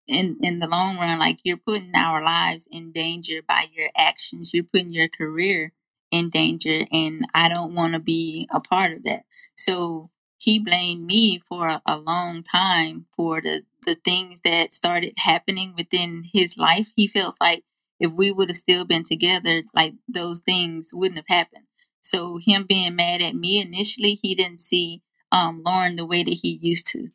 in 0.07 0.37
in 0.41 0.59
the 0.59 0.67
long 0.67 0.97
run 0.97 1.19
like 1.19 1.39
you're 1.43 1.57
putting 1.57 1.95
our 1.95 2.23
lives 2.23 2.67
in 2.71 2.91
danger 2.91 3.41
by 3.47 3.67
your 3.73 3.89
actions. 3.97 4.53
You're 4.53 4.63
putting 4.65 4.93
your 4.93 5.09
career 5.09 5.73
in 6.11 6.29
danger 6.29 6.85
and 6.91 7.25
i 7.33 7.49
don't 7.49 7.73
want 7.73 7.93
to 7.93 7.99
be 7.99 8.47
a 8.53 8.59
part 8.59 8.93
of 8.93 9.03
that. 9.03 9.23
So 9.55 10.09
he 10.37 10.59
blamed 10.59 11.05
me 11.05 11.39
for 11.39 11.67
a, 11.67 11.81
a 11.85 11.97
long 11.97 12.43
time 12.43 13.05
for 13.15 13.41
the 13.41 13.63
the 13.85 13.95
things 14.05 14.41
that 14.45 14.73
started 14.73 15.13
happening 15.17 15.73
within 15.77 16.25
his 16.33 16.57
life. 16.57 16.89
He 16.95 17.07
feels 17.07 17.35
like 17.41 17.63
if 17.99 18.11
we 18.11 18.31
would 18.31 18.49
have 18.49 18.57
still 18.57 18.85
been 18.85 19.03
together 19.03 19.63
like 19.73 19.93
those 20.07 20.39
things 20.39 20.91
wouldn't 20.93 21.17
have 21.19 21.35
happened. 21.37 21.65
So 22.01 22.37
him 22.37 22.65
being 22.67 22.95
mad 22.95 23.21
at 23.21 23.35
me 23.35 23.59
initially 23.61 24.19
he 24.21 24.35
didn't 24.35 24.59
see 24.59 25.01
um 25.31 25.61
lauren 25.65 25.95
the 25.95 26.05
way 26.05 26.23
that 26.23 26.39
he 26.43 26.59
used 26.61 26.87
to 26.87 27.09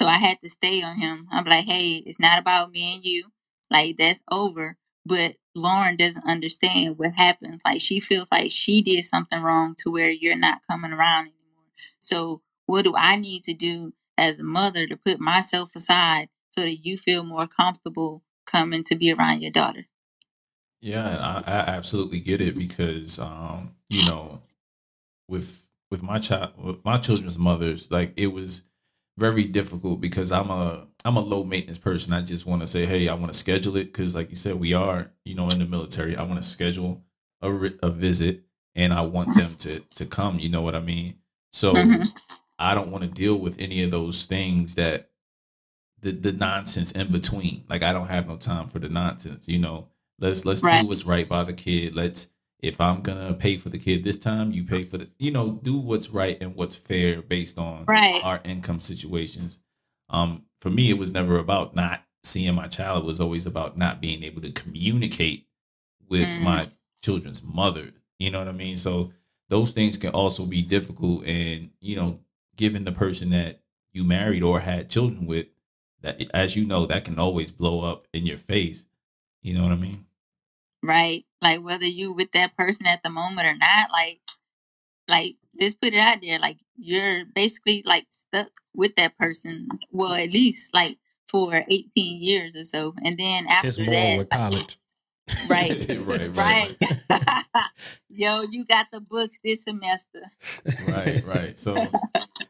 so 0.00 0.06
I 0.06 0.18
had 0.18 0.40
to 0.42 0.50
stay 0.50 0.82
on 0.82 0.98
him. 0.98 1.28
I'm 1.30 1.44
like, 1.44 1.66
hey, 1.66 1.96
it's 1.96 2.20
not 2.20 2.38
about 2.38 2.72
me 2.72 2.96
and 2.96 3.04
you. 3.04 3.32
Like 3.70 3.96
that's 3.98 4.20
over. 4.30 4.76
But 5.06 5.36
Lauren 5.54 5.96
doesn't 5.96 6.26
understand 6.26 6.98
what 6.98 7.12
happens. 7.12 7.60
Like 7.64 7.80
she 7.80 8.00
feels 8.00 8.28
like 8.32 8.50
she 8.50 8.82
did 8.82 9.04
something 9.04 9.42
wrong 9.42 9.74
to 9.78 9.90
where 9.90 10.10
you're 10.10 10.36
not 10.36 10.62
coming 10.68 10.92
around 10.92 11.26
anymore. 11.26 11.70
So 12.00 12.42
what 12.66 12.82
do 12.82 12.94
I 12.96 13.16
need 13.16 13.44
to 13.44 13.54
do 13.54 13.92
as 14.16 14.38
a 14.38 14.44
mother 14.44 14.86
to 14.86 14.96
put 14.96 15.20
myself 15.20 15.70
aside 15.76 16.28
so 16.50 16.62
that 16.62 16.84
you 16.86 16.96
feel 16.96 17.24
more 17.24 17.46
comfortable 17.46 18.22
coming 18.46 18.84
to 18.84 18.94
be 18.94 19.12
around 19.12 19.42
your 19.42 19.50
daughter? 19.50 19.86
Yeah, 20.80 21.42
I, 21.46 21.50
I 21.50 21.58
absolutely 21.76 22.20
get 22.20 22.40
it 22.40 22.58
because 22.58 23.18
um, 23.18 23.74
you 23.88 24.04
know, 24.04 24.42
with 25.28 25.66
with 25.90 26.02
my 26.02 26.18
child 26.18 26.52
with 26.62 26.84
my 26.84 26.98
children's 26.98 27.38
mothers, 27.38 27.90
like 27.90 28.12
it 28.16 28.28
was 28.28 28.62
very 29.16 29.44
difficult 29.44 30.00
because 30.00 30.32
I'm 30.32 30.50
a 30.50 30.86
I'm 31.04 31.16
a 31.16 31.20
low 31.20 31.44
maintenance 31.44 31.78
person. 31.78 32.12
I 32.12 32.22
just 32.22 32.46
want 32.46 32.62
to 32.62 32.66
say, 32.66 32.86
hey, 32.86 33.08
I 33.08 33.14
want 33.14 33.32
to 33.32 33.38
schedule 33.38 33.76
it 33.76 33.84
because, 33.84 34.14
like 34.14 34.30
you 34.30 34.36
said, 34.36 34.58
we 34.58 34.74
are 34.74 35.10
you 35.24 35.34
know 35.34 35.50
in 35.50 35.58
the 35.58 35.66
military. 35.66 36.16
I 36.16 36.22
want 36.22 36.42
to 36.42 36.48
schedule 36.48 37.02
a, 37.42 37.52
a 37.82 37.90
visit 37.90 38.42
and 38.74 38.92
I 38.92 39.02
want 39.02 39.36
them 39.36 39.54
to 39.56 39.80
to 39.80 40.06
come. 40.06 40.38
You 40.38 40.48
know 40.48 40.62
what 40.62 40.74
I 40.74 40.80
mean? 40.80 41.16
So 41.52 41.74
mm-hmm. 41.74 42.04
I 42.58 42.74
don't 42.74 42.90
want 42.90 43.04
to 43.04 43.10
deal 43.10 43.36
with 43.36 43.60
any 43.60 43.82
of 43.82 43.90
those 43.90 44.24
things 44.24 44.74
that 44.74 45.10
the 46.00 46.12
the 46.12 46.32
nonsense 46.32 46.92
in 46.92 47.12
between. 47.12 47.64
Like 47.68 47.82
I 47.82 47.92
don't 47.92 48.08
have 48.08 48.26
no 48.26 48.36
time 48.36 48.68
for 48.68 48.78
the 48.78 48.88
nonsense. 48.88 49.48
You 49.48 49.58
know, 49.58 49.88
let's 50.18 50.44
let's 50.44 50.62
right. 50.62 50.82
do 50.82 50.88
what's 50.88 51.04
right 51.04 51.28
by 51.28 51.44
the 51.44 51.52
kid. 51.52 51.94
Let's 51.94 52.28
if 52.64 52.80
I'm 52.80 53.02
gonna 53.02 53.34
pay 53.34 53.58
for 53.58 53.68
the 53.68 53.78
kid 53.78 54.02
this 54.02 54.18
time, 54.18 54.52
you 54.52 54.64
pay 54.64 54.84
for 54.84 54.98
the 54.98 55.08
you 55.18 55.30
know, 55.30 55.60
do 55.62 55.76
what's 55.76 56.10
right 56.10 56.36
and 56.40 56.54
what's 56.54 56.76
fair 56.76 57.22
based 57.22 57.58
on 57.58 57.84
right. 57.86 58.22
our 58.24 58.40
income 58.44 58.80
situations. 58.80 59.58
Um, 60.08 60.44
for 60.60 60.70
me 60.70 60.90
it 60.90 60.98
was 60.98 61.12
never 61.12 61.38
about 61.38 61.74
not 61.74 62.02
seeing 62.22 62.54
my 62.54 62.68
child, 62.68 63.04
it 63.04 63.06
was 63.06 63.20
always 63.20 63.46
about 63.46 63.76
not 63.76 64.00
being 64.00 64.22
able 64.22 64.40
to 64.42 64.52
communicate 64.52 65.46
with 66.08 66.28
mm. 66.28 66.40
my 66.40 66.68
children's 67.02 67.42
mother. 67.42 67.90
You 68.18 68.30
know 68.30 68.38
what 68.38 68.48
I 68.48 68.52
mean? 68.52 68.76
So 68.76 69.12
those 69.48 69.72
things 69.72 69.96
can 69.96 70.10
also 70.10 70.46
be 70.46 70.62
difficult 70.62 71.26
and, 71.26 71.70
you 71.80 71.96
know, 71.96 72.20
given 72.56 72.84
the 72.84 72.92
person 72.92 73.30
that 73.30 73.60
you 73.92 74.04
married 74.04 74.42
or 74.42 74.60
had 74.60 74.88
children 74.88 75.26
with, 75.26 75.46
that 76.00 76.22
as 76.32 76.56
you 76.56 76.64
know, 76.64 76.86
that 76.86 77.04
can 77.04 77.18
always 77.18 77.50
blow 77.50 77.80
up 77.80 78.06
in 78.12 78.26
your 78.26 78.38
face. 78.38 78.84
You 79.42 79.54
know 79.54 79.62
what 79.62 79.72
I 79.72 79.76
mean? 79.76 80.06
Right? 80.86 81.24
Like 81.42 81.62
whether 81.62 81.86
you 81.86 82.12
with 82.12 82.32
that 82.32 82.56
person 82.56 82.86
at 82.86 83.02
the 83.02 83.10
moment 83.10 83.46
or 83.46 83.56
not, 83.56 83.90
like 83.90 84.20
like 85.08 85.36
just 85.60 85.80
put 85.80 85.94
it 85.94 85.98
out 85.98 86.18
there. 86.22 86.38
Like 86.38 86.58
you're 86.76 87.24
basically 87.34 87.82
like 87.84 88.06
stuck 88.10 88.50
with 88.74 88.96
that 88.96 89.16
person. 89.18 89.68
Well, 89.90 90.14
at 90.14 90.30
least 90.30 90.74
like 90.74 90.98
for 91.28 91.64
18 91.68 92.22
years 92.22 92.56
or 92.56 92.64
so. 92.64 92.94
And 93.04 93.18
then 93.18 93.46
after 93.46 93.68
it's 93.68 93.78
more 93.78 93.90
that, 93.90 94.18
with 94.18 94.30
college. 94.30 94.78
Right. 95.48 95.88
right, 96.04 96.36
right. 96.36 96.76
right. 97.08 97.44
Yo, 98.10 98.42
you 98.42 98.66
got 98.66 98.88
the 98.92 99.00
books 99.00 99.38
this 99.42 99.64
semester. 99.64 100.20
right, 100.86 101.24
right. 101.24 101.58
So 101.58 101.88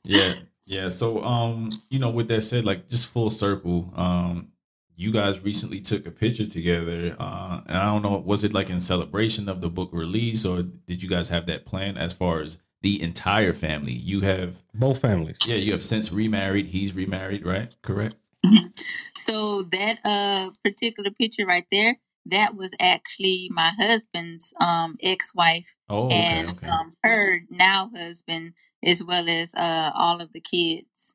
yeah. 0.04 0.34
Yeah. 0.66 0.88
So, 0.88 1.22
um, 1.22 1.70
you 1.88 2.00
know, 2.00 2.10
with 2.10 2.26
that 2.28 2.40
said, 2.40 2.64
like 2.64 2.88
just 2.88 3.06
full 3.06 3.30
circle, 3.30 3.92
um, 3.94 4.48
you 4.96 5.12
guys 5.12 5.42
recently 5.42 5.80
took 5.80 6.06
a 6.06 6.10
picture 6.10 6.46
together, 6.46 7.16
uh, 7.18 7.60
and 7.66 7.76
I 7.76 7.84
don't 7.86 8.02
know, 8.02 8.18
was 8.18 8.44
it 8.44 8.52
like 8.52 8.70
in 8.70 8.80
celebration 8.80 9.48
of 9.48 9.60
the 9.60 9.68
book 9.68 9.90
release, 9.92 10.44
or 10.44 10.62
did 10.62 11.02
you 11.02 11.08
guys 11.08 11.28
have 11.30 11.46
that 11.46 11.64
plan 11.66 11.96
as 11.96 12.12
far 12.12 12.40
as 12.40 12.58
the 12.82 13.02
entire 13.02 13.52
family? 13.52 13.92
You 13.92 14.20
have 14.20 14.62
Both 14.74 15.00
families. 15.00 15.38
Yeah, 15.44 15.56
you 15.56 15.72
have 15.72 15.82
since 15.84 16.12
remarried. 16.12 16.66
He's 16.68 16.94
remarried, 16.94 17.44
right? 17.44 17.74
Correct. 17.82 18.16
So 19.16 19.62
that 19.72 20.00
uh 20.04 20.50
particular 20.62 21.10
picture 21.10 21.46
right 21.46 21.66
there, 21.70 21.98
that 22.26 22.54
was 22.54 22.72
actually 22.80 23.48
my 23.50 23.70
husband's 23.70 24.52
um 24.60 24.96
ex-wife 25.02 25.76
Oh, 25.88 26.06
okay, 26.06 26.16
and 26.16 26.50
okay. 26.50 26.68
um 26.68 26.94
her 27.02 27.40
now 27.50 27.90
husband 27.94 28.52
as 28.82 29.02
well 29.02 29.28
as 29.28 29.54
uh 29.54 29.90
all 29.94 30.20
of 30.20 30.32
the 30.32 30.40
kids. 30.40 31.13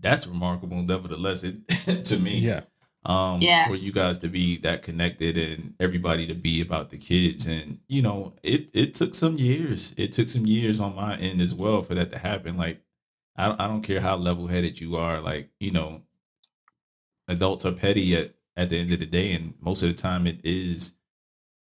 That's 0.00 0.26
remarkable, 0.26 0.82
nevertheless, 0.82 1.44
it 1.44 2.04
to 2.06 2.18
me. 2.18 2.38
Yeah. 2.38 2.62
Um, 3.04 3.40
Yeah. 3.40 3.66
for 3.68 3.74
you 3.76 3.92
guys 3.92 4.18
to 4.18 4.28
be 4.28 4.58
that 4.58 4.82
connected 4.82 5.36
and 5.38 5.74
everybody 5.80 6.26
to 6.26 6.34
be 6.34 6.60
about 6.60 6.90
the 6.90 6.98
kids, 6.98 7.46
and 7.46 7.78
you 7.88 8.02
know, 8.02 8.34
it 8.42 8.70
it 8.74 8.94
took 8.94 9.14
some 9.14 9.38
years. 9.38 9.94
It 9.96 10.12
took 10.12 10.28
some 10.28 10.46
years 10.46 10.80
on 10.80 10.94
my 10.94 11.16
end 11.16 11.40
as 11.40 11.54
well 11.54 11.82
for 11.82 11.94
that 11.94 12.10
to 12.12 12.18
happen. 12.18 12.56
Like, 12.56 12.80
I 13.36 13.52
I 13.52 13.66
don't 13.68 13.82
care 13.82 14.00
how 14.00 14.16
level 14.16 14.46
headed 14.48 14.80
you 14.80 14.96
are. 14.96 15.20
Like, 15.20 15.50
you 15.60 15.70
know, 15.70 16.02
adults 17.28 17.64
are 17.66 17.72
petty 17.72 18.16
at 18.16 18.34
at 18.56 18.70
the 18.70 18.78
end 18.78 18.92
of 18.92 18.98
the 18.98 19.06
day, 19.06 19.32
and 19.32 19.54
most 19.60 19.82
of 19.82 19.88
the 19.88 19.94
time, 19.94 20.26
it 20.26 20.40
is 20.44 20.96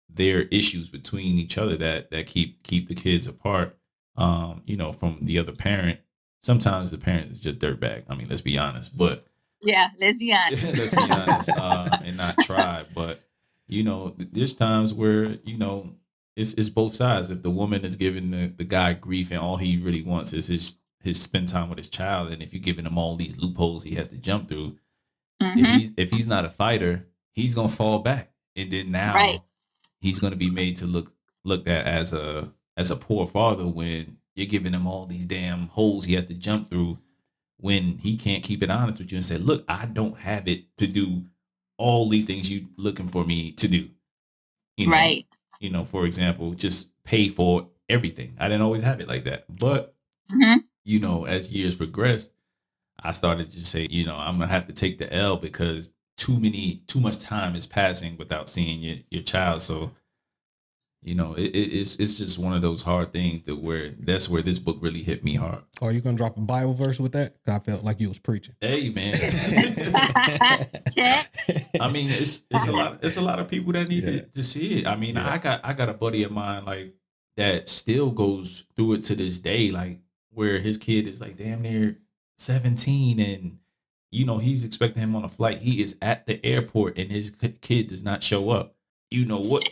their 0.08 0.42
issues 0.42 0.88
between 0.88 1.38
each 1.38 1.58
other 1.58 1.76
that 1.76 2.10
that 2.10 2.26
keep 2.26 2.62
keep 2.62 2.88
the 2.88 2.94
kids 2.94 3.26
apart. 3.26 3.76
Um, 4.16 4.62
you 4.64 4.76
know, 4.76 4.92
from 4.92 5.18
the 5.22 5.38
other 5.38 5.52
parent. 5.52 6.00
Sometimes 6.46 6.92
the 6.92 6.96
parent 6.98 7.32
is 7.32 7.40
just 7.40 7.58
dirtbag. 7.58 8.04
I 8.08 8.14
mean, 8.14 8.28
let's 8.28 8.40
be 8.40 8.56
honest, 8.56 8.96
but 8.96 9.26
Yeah, 9.62 9.88
let's 9.98 10.16
be 10.16 10.32
honest. 10.32 10.62
let's 10.78 10.94
be 10.94 11.10
honest, 11.10 11.48
uh, 11.56 11.98
and 12.04 12.16
not 12.16 12.38
try. 12.38 12.84
But 12.94 13.24
you 13.66 13.82
know, 13.82 14.14
there's 14.16 14.54
times 14.54 14.94
where 14.94 15.24
you 15.44 15.58
know 15.58 15.90
it's 16.36 16.54
it's 16.54 16.68
both 16.68 16.94
sides. 16.94 17.30
If 17.30 17.42
the 17.42 17.50
woman 17.50 17.84
is 17.84 17.96
giving 17.96 18.30
the, 18.30 18.46
the 18.46 18.62
guy 18.62 18.92
grief 18.92 19.32
and 19.32 19.40
all 19.40 19.56
he 19.56 19.76
really 19.78 20.02
wants 20.02 20.32
is 20.32 20.46
his 20.46 20.76
his 21.02 21.20
spend 21.20 21.48
time 21.48 21.68
with 21.68 21.78
his 21.78 21.88
child, 21.88 22.30
and 22.30 22.40
if 22.40 22.52
you're 22.54 22.62
giving 22.62 22.86
him 22.86 22.96
all 22.96 23.16
these 23.16 23.38
loopholes 23.38 23.82
he 23.82 23.96
has 23.96 24.06
to 24.08 24.16
jump 24.16 24.48
through, 24.48 24.78
if 25.40 25.68
Mhm. 25.68 25.72
he's 25.72 25.90
if 25.96 26.10
he's 26.12 26.28
not 26.28 26.44
a 26.44 26.50
fighter, 26.50 27.08
he's 27.32 27.54
gonna 27.56 27.68
fall 27.68 27.98
back, 27.98 28.30
and 28.54 28.70
then 28.70 28.92
now 28.92 29.14
Right. 29.14 29.40
he's 30.00 30.20
gonna 30.20 30.36
be 30.36 30.50
made 30.50 30.76
to 30.76 30.86
look 30.86 31.12
looked 31.42 31.66
at 31.66 31.86
as 31.86 32.12
a 32.12 32.52
as 32.76 32.92
a 32.92 32.96
poor 32.96 33.26
father 33.26 33.66
when 33.66 34.18
you're 34.36 34.46
giving 34.46 34.74
him 34.74 34.86
all 34.86 35.06
these 35.06 35.26
damn 35.26 35.68
holes 35.68 36.04
he 36.06 36.14
has 36.14 36.26
to 36.26 36.34
jump 36.34 36.70
through 36.70 36.98
when 37.58 37.98
he 37.98 38.16
can't 38.16 38.44
keep 38.44 38.62
it 38.62 38.70
honest 38.70 39.00
with 39.00 39.12
you 39.12 39.16
and 39.18 39.26
say, 39.26 39.38
"Look, 39.38 39.64
I 39.68 39.86
don't 39.86 40.18
have 40.18 40.48
it 40.48 40.76
to 40.78 40.86
do 40.86 41.24
all 41.78 42.08
these 42.08 42.26
things 42.26 42.50
you 42.50 42.68
looking 42.76 43.08
for 43.08 43.24
me 43.24 43.52
to 43.52 43.68
do." 43.68 43.90
You 44.76 44.88
know, 44.88 44.92
Right. 44.92 45.26
You 45.60 45.70
know, 45.70 45.84
for 45.84 46.04
example, 46.06 46.52
just 46.54 46.92
pay 47.04 47.28
for 47.30 47.68
everything. 47.88 48.34
I 48.38 48.48
didn't 48.48 48.62
always 48.62 48.82
have 48.82 49.00
it 49.00 49.08
like 49.08 49.24
that, 49.24 49.46
but 49.58 49.94
hmm 50.30 50.58
you 50.84 51.00
know, 51.00 51.24
as 51.26 51.50
years 51.50 51.74
progressed, 51.74 52.32
I 53.02 53.12
started 53.12 53.52
to 53.52 53.66
say, 53.66 53.88
you 53.90 54.06
know, 54.06 54.16
I'm 54.16 54.38
gonna 54.38 54.48
have 54.50 54.66
to 54.68 54.72
take 54.72 54.98
the 54.98 55.12
L 55.12 55.36
because 55.36 55.92
too 56.16 56.38
many, 56.40 56.82
too 56.86 57.00
much 57.00 57.18
time 57.18 57.56
is 57.56 57.66
passing 57.66 58.16
without 58.18 58.48
seeing 58.48 58.80
your 58.80 58.96
your 59.10 59.22
child. 59.22 59.62
So, 59.62 59.92
you 61.02 61.14
know, 61.14 61.34
it, 61.34 61.44
it, 61.54 61.72
it's 61.78 61.96
it's 61.96 62.18
just 62.18 62.38
one 62.38 62.52
of 62.52 62.62
those 62.62 62.82
hard 62.82 63.12
things 63.12 63.42
that 63.42 63.56
where 63.56 63.90
that's 64.00 64.28
where 64.28 64.42
this 64.42 64.58
book 64.58 64.78
really 64.80 65.02
hit 65.02 65.22
me 65.22 65.34
hard. 65.34 65.62
Are 65.80 65.92
you 65.92 66.00
gonna 66.00 66.16
drop 66.16 66.36
a 66.36 66.40
Bible 66.40 66.74
verse 66.74 66.98
with 66.98 67.12
that? 67.12 67.36
I 67.46 67.58
felt 67.60 67.84
like 67.84 68.00
you 68.00 68.08
was 68.08 68.18
preaching. 68.18 68.54
Hey, 68.60 68.90
man. 68.90 69.14
I 71.80 71.90
mean, 71.92 72.10
it's 72.10 72.42
it's 72.50 72.66
a 72.66 72.72
lot. 72.72 72.98
It's 73.02 73.16
a 73.16 73.20
lot 73.20 73.38
of 73.38 73.48
people 73.48 73.72
that 73.74 73.88
need 73.88 74.04
Yeah. 74.04 74.10
to, 74.10 74.20
to 74.22 74.42
see 74.42 74.80
it. 74.80 74.86
I 74.86 74.96
mean, 74.96 75.14
Yeah. 75.16 75.30
I 75.30 75.38
got 75.38 75.60
I 75.64 75.72
got 75.72 75.88
a 75.88 75.94
buddy 75.94 76.22
of 76.24 76.32
mine 76.32 76.64
like 76.64 76.94
that 77.36 77.68
still 77.68 78.10
goes 78.10 78.64
through 78.76 78.94
it 78.94 79.04
to 79.04 79.14
this 79.14 79.38
day. 79.38 79.70
Like 79.70 80.00
where 80.30 80.58
his 80.58 80.78
kid 80.78 81.06
is 81.06 81.20
like 81.20 81.36
damn 81.36 81.62
near 81.62 81.98
seventeen, 82.38 83.20
and 83.20 83.58
you 84.10 84.24
know 84.24 84.38
he's 84.38 84.64
expecting 84.64 85.02
him 85.02 85.14
on 85.16 85.24
a 85.24 85.28
flight. 85.28 85.58
He 85.58 85.82
is 85.82 85.96
at 86.02 86.26
the 86.26 86.44
airport, 86.44 86.98
and 86.98 87.10
his 87.12 87.30
kid 87.30 87.88
does 87.88 88.02
not 88.02 88.22
show 88.22 88.50
up. 88.50 88.74
You 89.10 89.24
know 89.24 89.38
what? 89.40 89.68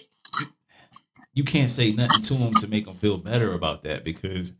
You, 1.34 1.40
you 1.40 1.44
can't 1.44 1.70
say 1.70 1.92
nothing 1.92 2.22
to 2.22 2.34
him 2.34 2.54
to 2.54 2.68
make 2.68 2.86
him 2.86 2.94
feel 2.94 3.18
better 3.18 3.52
about 3.52 3.82
that 3.84 4.04
because, 4.04 4.52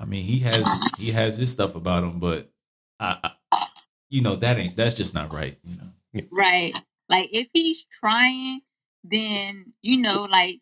I 0.00 0.04
mean, 0.06 0.24
he 0.24 0.38
has 0.40 0.66
he 0.98 1.10
has 1.10 1.36
his 1.36 1.52
stuff 1.52 1.74
about 1.74 2.04
him, 2.04 2.18
but 2.18 2.50
I, 2.98 3.18
I 3.24 3.66
you 4.08 4.22
know 4.22 4.36
that 4.36 4.58
ain't 4.58 4.76
that's 4.76 4.94
just 4.94 5.14
not 5.14 5.32
right. 5.32 5.56
You 5.64 5.76
know. 5.76 6.26
Right. 6.30 6.76
Like 7.08 7.30
if 7.32 7.48
he's 7.52 7.84
trying, 7.84 8.60
then 9.04 9.72
you 9.82 9.96
know, 9.96 10.24
like 10.24 10.60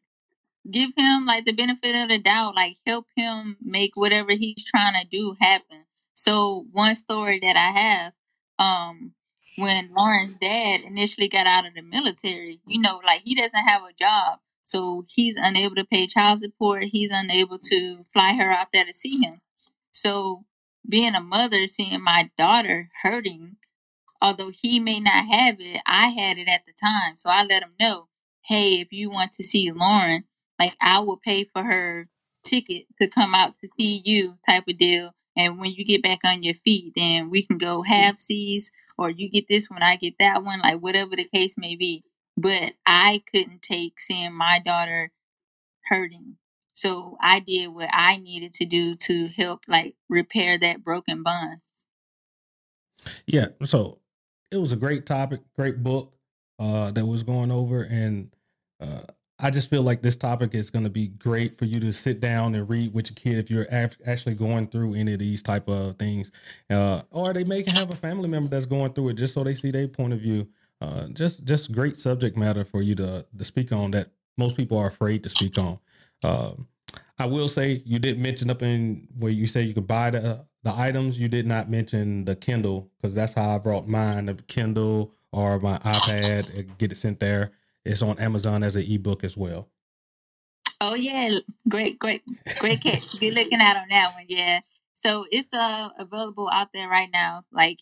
give 0.71 0.91
him 0.97 1.27
like 1.27 1.45
the 1.45 1.53
benefit 1.53 1.95
of 1.95 2.09
the 2.09 2.19
doubt, 2.19 2.55
like 2.55 2.77
help 2.87 3.07
him 3.17 3.57
make 3.63 3.93
whatever 3.95 4.33
he's 4.33 4.65
trying 4.65 4.95
to 4.95 5.09
do 5.09 5.37
happen. 5.41 5.85
So 6.15 6.67
one 6.73 6.95
story 6.95 7.41
that 7.41 7.57
I 7.57 7.79
have, 7.79 8.13
um, 8.59 9.13
when 9.57 9.91
Lauren's 9.95 10.35
dad 10.35 10.83
initially 10.83 11.29
got 11.29 11.47
out 11.47 11.67
of 11.67 11.75
the 11.75 11.83
military, 11.83 12.61
you 12.67 12.81
know, 12.81 13.01
like 13.05 13.23
he 13.25 13.35
doesn't 13.35 13.65
have 13.67 13.83
a 13.83 13.93
job. 13.93 14.39
So 14.71 15.05
he's 15.09 15.37
unable 15.37 15.77
to 15.77 15.85
pay 15.87 16.07
child 16.09 16.41
support. 16.41 16.85
He's 16.87 17.11
unable 17.13 17.59
to 17.61 18.05
fly 18.13 18.35
her 18.35 18.53
out 18.53 18.69
there 18.73 18.87
to 18.87 18.95
see 18.95 19.19
him. 19.21 19.43
So 19.93 20.47
being 20.89 21.17
a 21.17 21.23
mother, 21.23 21.67
seeing 21.67 22.03
my 22.03 22.31
daughter 22.39 22.91
hurting, 23.03 23.57
although 24.23 24.51
he 24.51 24.81
may 24.81 25.01
not 25.01 25.27
have 25.27 25.57
it, 25.61 25.81
I 25.87 26.09
had 26.09 26.39
it 26.39 26.49
at 26.49 26.63
the 26.67 26.73
time. 26.81 27.17
So 27.17 27.31
I 27.31 27.45
let 27.45 27.63
him 27.63 27.73
know, 27.81 28.09
hey, 28.47 28.81
if 28.81 28.93
you 28.93 29.11
want 29.11 29.33
to 29.35 29.45
see 29.45 29.71
Lauren, 29.71 30.25
like 30.59 30.77
I 30.81 31.01
will 31.01 31.19
pay 31.19 31.45
for 31.45 31.65
her 31.65 32.09
ticket 32.45 32.87
to 33.01 33.09
come 33.09 33.35
out 33.35 33.55
to 33.61 33.69
see 33.79 34.03
you 34.05 34.37
type 34.49 34.65
of 34.69 34.79
deal. 34.79 35.13
And 35.37 35.61
when 35.61 35.73
you 35.73 35.85
get 35.85 36.03
back 36.03 36.21
on 36.25 36.43
your 36.43 36.55
feet, 36.55 36.95
then 36.97 37.31
we 37.31 37.45
can 37.45 37.59
go 37.59 37.83
half 37.83 38.19
seas 38.19 38.73
or 38.99 39.11
you 39.11 39.31
get 39.31 39.47
this 39.49 39.71
one, 39.71 39.83
I 39.83 39.97
get 39.97 40.15
that 40.19 40.43
one, 40.45 40.61
like 40.61 40.81
whatever 40.81 41.17
the 41.17 41.25
case 41.33 41.57
may 41.59 41.77
be. 41.77 42.05
But 42.41 42.75
I 42.87 43.23
couldn't 43.31 43.63
take 43.63 44.01
seeing 44.01 44.33
my 44.33 44.61
daughter 44.65 45.13
hurting. 45.87 46.37
So 46.75 47.19
I 47.21 47.41
did 47.41 47.69
what 47.69 47.91
I 47.93 48.17
needed 48.17 48.55
to 48.55 48.65
do 48.65 48.95
to 48.97 49.29
help 49.29 49.61
like 49.69 49.97
repair 50.09 50.59
that 50.59 50.83
broken 50.83 51.23
bond. 51.23 51.61
Yeah. 53.27 53.49
So 53.65 53.99
it 54.51 54.57
was 54.57 54.73
a 54.73 54.77
great 54.77 55.07
topic, 55.07 55.41
great 55.57 55.83
book 55.83 56.15
uh, 56.59 56.91
that 56.93 57.05
was 57.07 57.23
going 57.23 57.51
over, 57.51 57.83
and 57.83 58.35
uh, 58.81 59.03
I 59.39 59.51
just 59.51 59.71
feel 59.71 59.83
like 59.83 60.03
this 60.03 60.17
topic 60.17 60.55
is 60.55 60.71
going 60.71 60.85
to 60.85 60.91
be 60.91 61.09
great 61.09 61.59
for 61.59 61.65
you 61.65 61.81
to 61.81 61.93
sit 61.93 62.21
down 62.21 62.55
and 62.55 62.69
read 62.69 62.93
with 62.93 63.11
your 63.11 63.15
kid 63.15 63.39
if 63.39 63.51
you're 63.51 63.67
af- 63.71 63.97
actually 64.07 64.35
going 64.35 64.67
through 64.67 64.95
any 64.95 65.15
of 65.15 65.19
these 65.19 65.43
type 65.43 65.69
of 65.69 65.97
things, 65.97 66.31
uh, 66.69 67.03
or 67.11 67.33
they 67.33 67.45
may 67.45 67.63
have 67.71 67.91
a 67.91 67.97
family 67.97 68.29
member 68.29 68.49
that's 68.49 68.67
going 68.67 68.93
through 68.93 69.11
it 69.11 69.15
just 69.15 69.35
so 69.35 69.43
they 69.43 69.55
see 69.55 69.71
their 69.71 69.89
point 69.89 70.13
of 70.13 70.21
view. 70.21 70.47
Uh, 70.81 71.07
just 71.09 71.45
just 71.45 71.73
great 71.73 71.97
subject 71.97 72.37
matter 72.37 72.65
for 72.65 72.81
you 72.83 72.95
to 72.95 73.25
to 73.37 73.45
speak 73.45 73.71
on 73.73 73.91
that 73.91 74.09
most 74.39 74.57
people 74.57 74.79
are 74.79 74.87
afraid 74.87 75.23
to 75.23 75.29
speak 75.29 75.59
on. 75.59 75.79
Um, 76.23 76.67
I 77.19 77.27
will 77.27 77.49
say 77.49 77.83
you 77.85 77.99
did 77.99 78.19
mention 78.19 78.51
up 78.51 78.63
in 78.63 79.07
where 79.19 79.31
you 79.31 79.47
say 79.47 79.63
you 79.63 79.75
could 79.75 79.87
buy 79.87 80.11
the 80.11 80.47
the 80.63 80.75
items. 80.75 81.19
You 81.19 81.29
did 81.29 81.47
not 81.47 81.71
mention 81.71 82.25
the 82.25 82.37
Kindle 82.37 82.91
because 83.01 83.15
that's 83.15 83.35
how 83.35 83.55
I 83.55 83.59
brought 83.59 83.89
mine, 83.89 84.27
the 84.27 84.35
Kindle 84.35 85.15
or 85.33 85.59
my 85.61 85.79
iPad, 85.79 86.57
and 86.59 86.77
get 86.79 86.93
it 86.93 86.97
sent 86.97 87.21
there. 87.21 87.53
It's 87.85 88.03
on 88.03 88.19
Amazon 88.19 88.63
as 88.63 88.77
an 88.77 88.85
ebook 88.91 89.25
as 89.25 89.37
well. 89.37 89.69
Oh 90.81 90.95
yeah, 90.95 91.39
great, 91.69 91.99
great, 91.99 92.23
great 92.59 92.83
catch. 92.83 93.19
Good 93.21 93.35
looking 93.35 93.61
out 93.61 93.77
on 93.77 93.89
that 93.91 94.15
one. 94.15 94.25
Yeah. 94.29 94.61
So 94.95 95.27
it's 95.31 95.53
uh 95.53 95.91
available 95.99 96.49
out 96.51 96.73
there 96.73 96.89
right 96.89 97.11
now, 97.13 97.45
like 97.53 97.81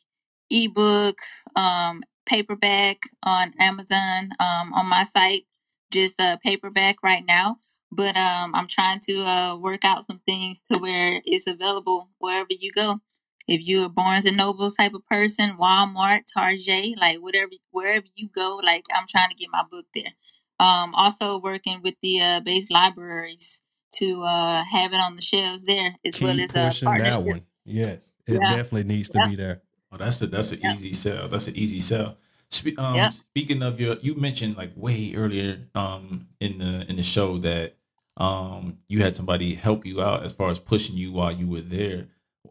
ebook, 0.50 1.18
um, 1.54 2.02
paperback 2.28 3.04
on 3.24 3.54
Amazon, 3.60 4.30
um, 4.40 4.74
on 4.74 4.88
my 4.88 5.04
site, 5.04 5.46
just 5.92 6.20
uh 6.20 6.38
paperback 6.44 6.98
right 7.04 7.24
now. 7.26 7.58
But 7.92 8.16
um, 8.16 8.54
I'm 8.56 8.68
trying 8.68 9.00
to 9.08 9.22
uh 9.24 9.56
work 9.56 9.84
out 9.84 10.06
some 10.08 10.20
things 10.26 10.58
to 10.72 10.78
where 10.78 11.22
it's 11.26 11.48
available 11.48 12.10
wherever 12.20 12.50
you 12.50 12.72
go. 12.72 13.00
If 13.48 13.62
you're 13.68 13.86
a 13.86 13.90
Barnes 13.90 14.26
and 14.26 14.38
Noble 14.38 14.70
type 14.70 14.94
of 14.94 15.06
person, 15.06 15.58
Walmart, 15.60 16.22
Target, 16.34 16.98
like 17.00 17.18
whatever, 17.18 17.52
wherever 17.72 18.06
you 18.16 18.28
go, 18.28 18.60
like 18.64 18.84
I'm 18.96 19.08
trying 19.08 19.30
to 19.30 19.36
get 19.36 19.50
my 19.52 19.64
book 19.70 19.86
there. 19.94 20.14
Um, 20.60 20.94
also 20.94 21.38
working 21.38 21.80
with 21.82 21.96
the 22.02 22.22
uh, 22.22 22.40
base 22.40 22.70
libraries 22.70 23.62
to 23.96 24.24
uh, 24.24 24.64
have 24.70 24.92
it 24.94 24.98
on 25.00 25.16
the 25.16 25.22
shelves 25.22 25.64
there, 25.64 25.96
as 26.06 26.14
Keep 26.16 26.24
well 26.24 26.40
as 26.40 26.56
uh, 26.56 26.68
pushing 26.68 26.88
that 26.98 27.22
one. 27.22 27.42
Yes, 27.66 28.12
it 28.26 28.34
Yeah. 28.34 28.40
definitely 28.48 28.84
needs 28.84 29.10
to 29.10 29.18
Yeah. 29.18 29.28
be 29.28 29.36
there. 29.36 29.62
Oh, 29.90 29.96
that's 29.96 30.20
a 30.22 30.26
that's 30.26 30.52
an 30.52 30.60
Yeah. 30.62 30.74
easy 30.74 30.92
sell. 30.92 31.28
That's 31.28 31.48
an 31.48 31.56
easy 31.56 31.80
sell. 31.80 32.18
Spe- 32.50 32.78
um, 32.78 32.94
Yeah. 32.96 33.10
Speaking 33.10 33.62
of 33.62 33.80
your, 33.80 33.96
you 34.00 34.14
mentioned 34.14 34.56
like 34.56 34.72
way 34.76 35.14
earlier 35.14 35.68
um 35.74 36.28
in 36.40 36.58
the 36.58 36.88
in 36.88 36.96
the 36.96 37.02
show 37.02 37.38
that 37.38 37.76
um 38.16 38.78
you 38.88 39.02
had 39.02 39.14
somebody 39.16 39.54
help 39.54 39.86
you 39.86 40.00
out 40.02 40.22
as 40.24 40.32
far 40.32 40.50
as 40.50 40.58
pushing 40.58 40.96
you 40.96 41.12
while 41.12 41.32
you 41.32 41.46
were 41.48 41.60
there. 41.62 42.08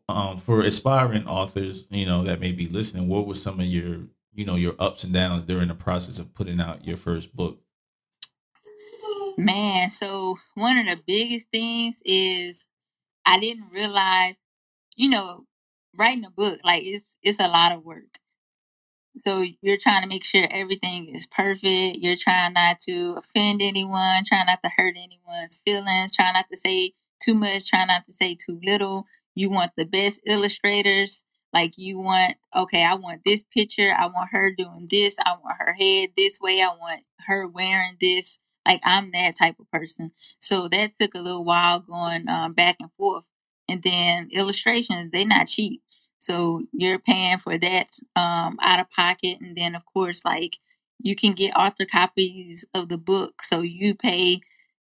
um, 0.10 0.38
for 0.38 0.62
aspiring 0.62 1.28
authors, 1.28 1.86
you 1.90 2.06
know, 2.06 2.24
that 2.24 2.40
may 2.40 2.52
be 2.52 2.68
listening, 2.68 3.08
what 3.10 3.28
were 3.28 3.36
some 3.36 3.60
of 3.60 3.66
your, 3.66 4.02
you 4.34 4.46
know, 4.46 4.56
your 4.56 4.76
ups 4.80 5.04
and 5.04 5.14
downs 5.14 5.44
during 5.46 5.68
the 5.70 5.76
process 5.76 6.20
of 6.20 6.34
putting 6.36 6.62
out 6.62 6.86
your 6.86 6.98
first 6.98 7.36
book? 7.36 7.60
Man, 9.38 9.90
so 9.90 10.38
one 10.56 10.78
of 10.78 10.88
the 10.88 11.02
biggest 11.06 11.50
things 11.52 12.02
is 12.06 12.66
I 13.26 13.40
didn't 13.40 13.72
realize, 13.72 14.36
you 14.98 15.10
know, 15.10 15.47
writing 15.98 16.26
a 16.26 16.32
book 16.32 16.60
like 16.64 16.84
it's 16.86 17.16
it's 17.24 17.40
a 17.40 17.48
lot 17.48 17.72
of 17.74 17.84
work. 17.84 18.20
So 19.26 19.44
you're 19.62 19.78
trying 19.78 20.04
to 20.04 20.08
make 20.10 20.24
sure 20.24 20.48
everything 20.52 21.14
is 21.16 21.26
perfect. 21.26 21.98
You're 22.00 22.18
trying 22.18 22.54
not 22.54 22.80
to 22.88 23.16
offend 23.18 23.62
anyone, 23.62 24.24
trying 24.26 24.46
not 24.48 24.62
to 24.64 24.72
hurt 24.78 24.96
anyone's 24.98 25.60
feelings, 25.66 26.16
trying 26.16 26.34
not 26.34 26.46
to 26.52 26.58
say 26.58 26.94
too 27.24 27.34
much, 27.36 27.70
trying 27.70 27.88
not 27.88 28.06
to 28.06 28.14
say 28.14 28.36
too 28.36 28.60
little. 28.64 29.06
You 29.36 29.50
want 29.50 29.72
the 29.78 29.86
best 29.86 30.22
illustrators. 30.26 31.24
Like 31.54 31.74
you 31.78 32.00
want, 32.00 32.36
okay, 32.56 32.84
I 32.84 32.96
want 32.96 33.22
this 33.26 33.44
picture. 33.44 33.94
I 33.98 34.06
want 34.08 34.30
her 34.32 34.52
doing 34.52 34.88
this. 34.92 35.18
I 35.26 35.32
want 35.44 35.58
her 35.60 35.74
head 35.74 36.10
this 36.18 36.40
way. 36.42 36.62
I 36.62 36.68
want 36.70 37.04
her 37.28 37.48
wearing 37.48 37.98
this. 38.00 38.40
Like 38.68 38.82
I'm 38.84 39.12
that 39.14 39.38
type 39.38 39.56
of 39.60 39.70
person. 39.72 40.12
So 40.40 40.68
that 40.70 40.92
took 41.00 41.16
a 41.16 41.20
little 41.22 41.46
while 41.46 41.80
going 41.80 42.30
um, 42.30 42.54
back 42.54 42.78
and 42.80 42.92
forth. 42.98 43.24
And 43.70 43.82
then 43.84 44.30
illustrations, 44.32 45.12
they're 45.12 45.26
not 45.26 45.48
cheap. 45.48 45.82
So 46.20 46.64
you're 46.74 47.00
paying 47.00 47.38
for 47.40 47.58
that 47.58 47.90
um, 48.16 48.58
out 48.62 48.80
of 48.80 48.90
pocket. 48.92 49.40
And 49.42 49.56
then, 49.58 49.76
of 49.76 49.84
course, 49.86 50.24
like 50.26 50.58
you 51.00 51.16
can 51.16 51.34
get 51.34 51.56
author 51.56 51.86
copies 51.86 52.66
of 52.74 52.90
the 52.90 52.98
book. 52.98 53.44
So 53.44 53.62
you 53.62 53.96
pay 53.96 54.42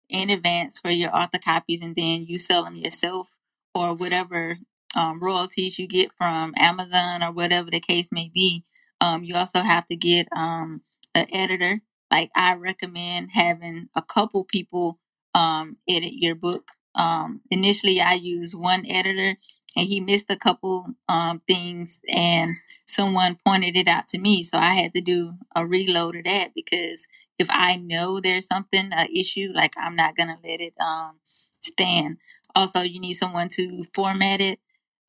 in 0.09 0.29
advance 0.29 0.79
for 0.79 0.91
your 0.91 1.15
author 1.15 1.39
copies 1.39 1.81
and 1.81 1.95
then 1.95 2.25
you 2.27 2.37
sell 2.39 2.63
them 2.63 2.77
yourself 2.77 3.29
or 3.73 3.93
whatever 3.93 4.57
um, 4.95 5.19
royalties 5.21 5.79
you 5.79 5.87
get 5.87 6.11
from 6.17 6.53
Amazon 6.57 7.23
or 7.23 7.31
whatever 7.31 7.69
the 7.71 7.79
case 7.79 8.09
may 8.11 8.29
be. 8.33 8.63
Um, 9.01 9.23
you 9.23 9.35
also 9.35 9.61
have 9.61 9.87
to 9.87 9.95
get 9.95 10.27
um, 10.35 10.81
an 11.13 11.27
editor. 11.33 11.81
Like 12.11 12.31
I 12.35 12.53
recommend 12.55 13.31
having 13.33 13.89
a 13.95 14.01
couple 14.01 14.45
people 14.45 14.99
um, 15.33 15.77
edit 15.89 16.13
your 16.13 16.35
book. 16.35 16.69
Um, 16.95 17.41
initially, 17.51 17.99
I 17.99 18.13
used 18.13 18.55
one 18.55 18.85
editor 18.89 19.37
and 19.77 19.87
he 19.87 20.01
missed 20.01 20.27
a 20.29 20.37
couple 20.37 20.87
um, 21.09 21.41
things 21.47 21.99
and 22.09 22.55
someone 22.87 23.37
pointed 23.45 23.77
it 23.77 23.87
out 23.89 24.07
to 24.09 24.19
me. 24.19 24.43
So 24.43 24.59
i 24.59 24.75
had 24.75 24.93
to 24.95 25.01
do 25.01 25.35
a 25.55 25.65
reload 25.67 26.17
of 26.17 26.25
that 26.25 26.53
because 26.55 27.07
if 27.39 27.47
i 27.51 27.77
know 27.77 28.21
there's 28.21 28.47
something 28.47 28.91
an 28.93 29.07
issue 29.15 29.51
like 29.55 29.73
i'm 29.77 29.95
not 29.97 30.17
gonna 30.17 30.39
let 30.43 30.61
it 30.61 30.73
um, 30.81 31.13
stand. 31.61 32.17
Also 32.55 32.81
you 32.83 32.99
need 33.01 33.13
someone 33.15 33.49
to 33.49 33.83
format 33.95 34.41
it. 34.41 34.59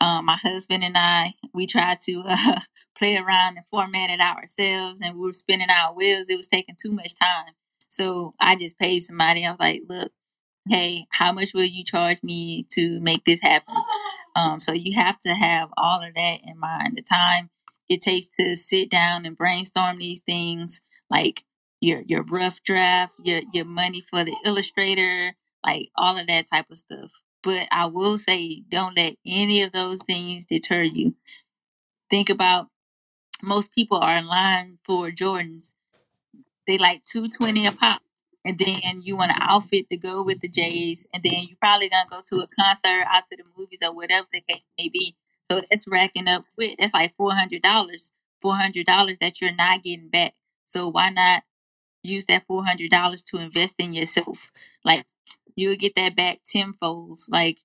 Um, 0.00 0.26
my 0.26 0.38
husband 0.42 0.84
and 0.84 0.96
i 0.98 1.34
we 1.54 1.66
tried 1.68 2.00
to 2.02 2.24
uh, 2.28 2.60
play 2.98 3.16
around 3.16 3.58
and 3.58 3.66
format 3.70 4.10
it 4.10 4.20
ourselves 4.20 5.00
and 5.02 5.16
we 5.16 5.22
were 5.26 5.34
spinning 5.34 5.70
our 5.70 5.94
wheels. 5.94 6.28
It 6.30 6.36
was 6.36 6.48
taking 6.48 6.76
too 6.80 6.92
much 6.92 7.14
time. 7.20 7.54
So 7.90 8.34
i 8.40 8.56
just 8.56 8.78
paid 8.78 9.00
somebody. 9.00 9.46
I 9.46 9.50
was 9.52 9.60
like 9.60 9.82
look 9.88 10.12
hey, 10.68 11.06
how 11.12 11.32
much 11.32 11.54
will 11.54 11.64
you 11.64 11.84
charge 11.84 12.22
me 12.24 12.66
to 12.72 13.00
make 13.00 13.24
this 13.26 13.40
happen? 13.42 13.74
Um, 14.36 14.60
so 14.60 14.74
you 14.74 14.94
have 14.96 15.20
to 15.22 15.34
have 15.34 15.70
all 15.78 16.02
of 16.04 16.14
that 16.16 16.40
in 16.46 16.58
mind. 16.60 16.98
The 16.98 17.02
time 17.02 17.50
it 17.90 18.02
takes 18.02 18.28
to 18.40 18.56
sit 18.56 18.90
down 18.90 19.26
and 19.26 19.38
brainstorm 19.38 20.00
these 20.00 20.22
things, 20.22 20.82
like 21.10 21.44
your 21.80 22.02
your 22.02 22.24
rough 22.24 22.62
draft, 22.64 23.14
your 23.24 23.42
your 23.54 23.66
money 23.66 24.02
for 24.02 24.24
the 24.24 24.36
illustrator, 24.46 25.34
like 25.66 25.90
all 25.96 26.18
of 26.18 26.28
that 26.28 26.46
type 26.52 26.66
of 26.72 26.78
stuff. 26.78 27.12
But 27.44 27.68
I 27.72 27.86
will 27.86 28.18
say, 28.18 28.62
don't 28.70 28.96
let 28.96 29.16
any 29.26 29.62
of 29.64 29.72
those 29.72 30.00
things 30.06 30.46
deter 30.46 30.84
you. 30.84 31.16
Think 32.10 32.30
about 32.30 32.68
most 33.42 33.72
people 33.74 33.98
are 33.98 34.16
in 34.18 34.26
line 34.28 34.78
for 34.86 35.10
Jordans. 35.10 35.74
They 36.66 36.78
like 36.78 37.04
two 37.04 37.28
twenty 37.30 37.66
a 37.66 37.72
pop 37.72 38.02
and 38.46 38.58
then 38.60 39.02
you 39.02 39.16
want 39.16 39.32
an 39.32 39.38
outfit 39.42 39.90
to 39.90 39.98
go 39.98 40.24
with 40.24 40.40
the 40.42 40.48
J's, 40.48 41.06
and 41.14 41.22
then 41.24 41.46
you're 41.48 41.58
probably 41.62 41.90
gonna 41.90 42.10
go 42.10 42.22
to 42.30 42.44
a 42.44 42.48
concert, 42.60 43.06
out 43.10 43.24
to 43.32 43.38
the 43.38 43.44
movies, 43.58 43.80
or 43.82 43.94
whatever 43.94 44.28
the 44.32 44.42
case 44.42 44.62
may 44.78 44.90
be. 44.90 45.16
So 45.52 45.62
that's 45.70 45.88
racking 45.88 46.28
up 46.28 46.46
with 46.58 46.76
that's 46.80 46.94
like 46.94 47.16
four 47.16 47.34
hundred 47.34 47.62
dollars, 47.62 48.12
four 48.42 48.56
hundred 48.56 48.86
dollars 48.86 49.18
that 49.20 49.42
you're 49.42 49.56
not 49.56 49.84
getting 49.84 50.10
back. 50.10 50.34
So 50.66 50.88
why 50.88 51.10
not 51.10 51.44
use 52.04 52.26
that 52.26 52.44
four 52.48 52.64
hundred 52.64 52.90
dollars 52.92 53.22
to 53.24 53.38
invest 53.38 53.76
in 53.78 53.94
yourself? 53.94 54.38
Like 54.84 55.06
you'll 55.56 55.76
get 55.76 55.96
that 55.96 56.16
back 56.16 56.40
tenfold. 56.44 57.20
Like 57.30 57.58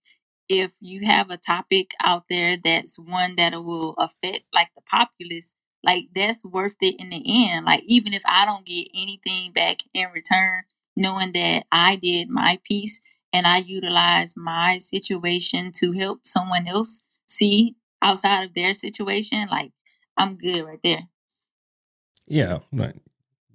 if 0.50 0.74
you 0.82 1.06
have 1.08 1.32
a 1.32 1.38
topic 1.38 1.92
out 2.04 2.26
there 2.30 2.58
that's 2.64 3.00
one 3.00 3.36
that 3.38 3.54
will 3.64 3.96
affect 3.98 4.44
like 4.54 4.70
the 4.76 4.82
populace, 4.90 5.52
like 5.84 6.10
that's 6.14 6.44
worth 6.44 6.76
it 6.82 7.00
in 7.00 7.10
the 7.10 7.24
end. 7.26 7.66
Like 7.66 7.84
even 7.86 8.14
if 8.14 8.22
I 8.26 8.46
don't 8.46 8.66
get 8.66 8.88
anything 8.94 9.52
back 9.52 9.78
in 9.94 10.10
return, 10.14 10.64
knowing 10.96 11.32
that 11.34 11.64
I 11.72 11.96
did 11.96 12.30
my 12.30 12.60
piece 12.64 13.00
and 13.34 13.48
I 13.48 13.58
utilized 13.58 14.38
my 14.38 14.78
situation 14.78 15.72
to 15.78 15.92
help 15.94 16.22
someone 16.24 16.68
else 16.68 17.02
see 17.28 17.76
outside 18.02 18.44
of 18.44 18.54
their 18.54 18.74
situation, 18.74 19.48
like 19.50 19.72
I'm 20.18 20.36
good 20.36 20.64
right 20.64 20.80
there. 20.84 21.08
Yeah, 22.28 22.60
like 22.72 22.96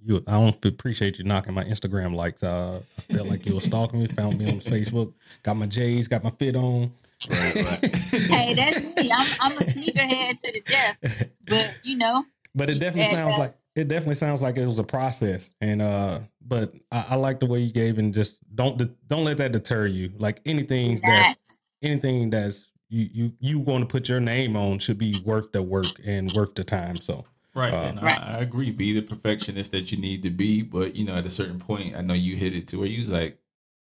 you, 0.05 0.23
I 0.27 0.33
don't 0.33 0.65
appreciate 0.65 1.19
you 1.19 1.25
knocking 1.25 1.55
my 1.55 1.65
Instagram 1.65 2.15
likes. 2.15 2.43
Uh, 2.43 2.81
I 2.99 3.13
felt 3.13 3.29
like 3.29 3.47
you 3.47 3.55
were 3.55 3.61
stalking 3.61 4.01
me, 4.01 4.07
found 4.07 4.39
me 4.39 4.49
on 4.51 4.61
Facebook, 4.61 5.13
got 5.43 5.57
my 5.57 5.67
J's, 5.67 6.09
got 6.09 6.25
my 6.25 6.31
fit 6.31 6.57
on. 6.57 6.93
Right, 7.29 7.55
right. 7.57 7.95
hey, 7.95 8.55
that's 8.55 8.81
me. 8.81 9.11
I'm, 9.11 9.27
I'm 9.41 9.59
a 9.59 9.61
sneakerhead 9.63 10.39
to 10.41 10.53
the 10.53 10.63
death, 10.67 11.29
but 11.49 11.75
you 11.83 11.97
know. 11.97 12.25
But 12.55 12.71
it 12.71 12.79
definitely 12.79 13.15
sounds 13.15 13.39
like 13.39 13.57
it 13.75 13.89
definitely 13.89 14.15
sounds 14.15 14.41
like 14.43 14.57
it 14.57 14.67
was 14.67 14.79
a 14.79 14.85
process, 14.85 15.51
and 15.61 15.83
uh, 15.83 16.21
but 16.41 16.75
I, 16.91 17.07
I 17.11 17.15
like 17.17 17.41
the 17.41 17.47
way 17.47 17.61
you 17.61 17.73
gave 17.73 17.99
and 17.99 18.15
just 18.15 18.39
don't 18.55 18.79
don't 19.09 19.25
let 19.25 19.39
that 19.39 19.53
deter 19.53 19.87
you. 19.87 20.13
Like 20.19 20.41
anything 20.47 21.01
that's 21.05 21.59
anything 21.83 22.31
that's 22.31 22.71
you 22.89 23.09
you 23.13 23.33
you 23.41 23.59
want 23.59 23.83
to 23.83 23.87
put 23.87 24.09
your 24.09 24.21
name 24.21 24.57
on 24.57 24.79
should 24.79 24.99
be 24.99 25.21
worth 25.25 25.53
the 25.53 25.63
work 25.63 26.01
and 26.05 26.33
worth 26.33 26.55
the 26.55 26.65
time. 26.65 27.01
So 27.01 27.25
Right, 27.57 27.73
uh, 27.73 27.89
and 27.89 28.03
right. 28.03 28.21
I, 28.21 28.37
I, 28.37 28.43
agree. 28.43 28.71
Be 28.71 28.93
the 28.93 29.01
perfectionist 29.01 29.73
that 29.73 29.91
you 29.91 29.97
need 29.97 30.23
to 30.25 30.31
be, 30.31 30.61
but 30.61 30.95
you 30.95 31.07
know, 31.07 31.15
at 31.15 31.25
a 31.25 31.31
certain 31.31 31.59
point, 31.59 31.97
I 31.97 32.03
know 32.03 32.13
you 32.13 32.37
hit 32.37 32.55
it 32.55 32.69
to 32.69 32.79
where 32.79 32.87
you 32.87 33.01
was 33.01 33.11
like, 33.11 33.39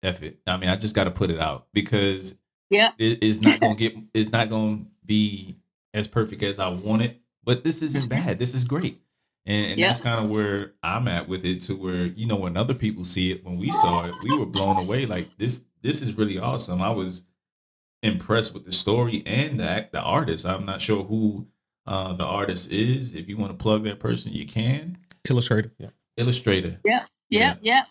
"F 0.02 0.22
it." 0.22 0.38
I 0.46 0.56
mean, 0.56 0.70
I 0.70 0.76
just 0.76 0.94
got 0.94 1.04
to 1.04 1.10
put 1.10 1.30
it 1.30 1.38
out 1.38 1.66
because 1.74 2.38
yeah, 2.70 2.92
it, 2.98 3.18
it's 3.22 3.40
not 3.40 3.60
gonna 3.60 3.74
get, 3.76 3.96
it's 4.14 4.30
not 4.30 4.48
gonna 4.48 4.80
be 5.04 5.56
as 5.94 6.06
perfect 6.06 6.42
as 6.42 6.58
I 6.58 6.68
want 6.68 7.02
it. 7.02 7.20
But 7.44 7.64
this 7.64 7.82
isn't 7.82 8.08
bad. 8.08 8.38
This 8.38 8.54
is 8.54 8.64
great, 8.64 9.00
and, 9.46 9.66
and 9.66 9.82
that's 9.82 10.00
kind 10.00 10.24
of 10.24 10.30
where 10.30 10.72
I'm 10.82 11.08
at 11.08 11.28
with 11.28 11.44
it. 11.44 11.62
To 11.62 11.74
where 11.74 12.06
you 12.06 12.26
know, 12.26 12.36
when 12.36 12.56
other 12.56 12.74
people 12.74 13.04
see 13.04 13.32
it, 13.32 13.44
when 13.44 13.56
we 13.56 13.70
saw 13.70 14.04
it, 14.04 14.14
we 14.22 14.36
were 14.36 14.46
blown 14.46 14.76
away. 14.76 15.06
Like 15.06 15.28
this, 15.38 15.64
this 15.82 16.02
is 16.02 16.16
really 16.18 16.38
awesome. 16.38 16.82
I 16.82 16.90
was 16.90 17.22
impressed 18.02 18.54
with 18.54 18.64
the 18.64 18.72
story 18.72 19.22
and 19.26 19.58
the 19.60 19.64
act, 19.64 19.92
the 19.92 20.00
artist. 20.00 20.46
I'm 20.46 20.64
not 20.66 20.82
sure 20.82 21.04
who 21.04 21.46
uh, 21.86 22.12
the 22.14 22.26
artist 22.26 22.70
is. 22.70 23.14
If 23.14 23.28
you 23.28 23.36
want 23.36 23.52
to 23.52 23.62
plug 23.62 23.84
that 23.84 23.98
person, 23.98 24.32
you 24.32 24.46
can. 24.46 24.98
Illustrator. 25.28 25.72
Yeah. 25.78 25.88
Illustrator. 26.16 26.78
Yep. 26.84 27.06
Yep. 27.30 27.58
Yeah. 27.62 27.76
Yep. 27.76 27.86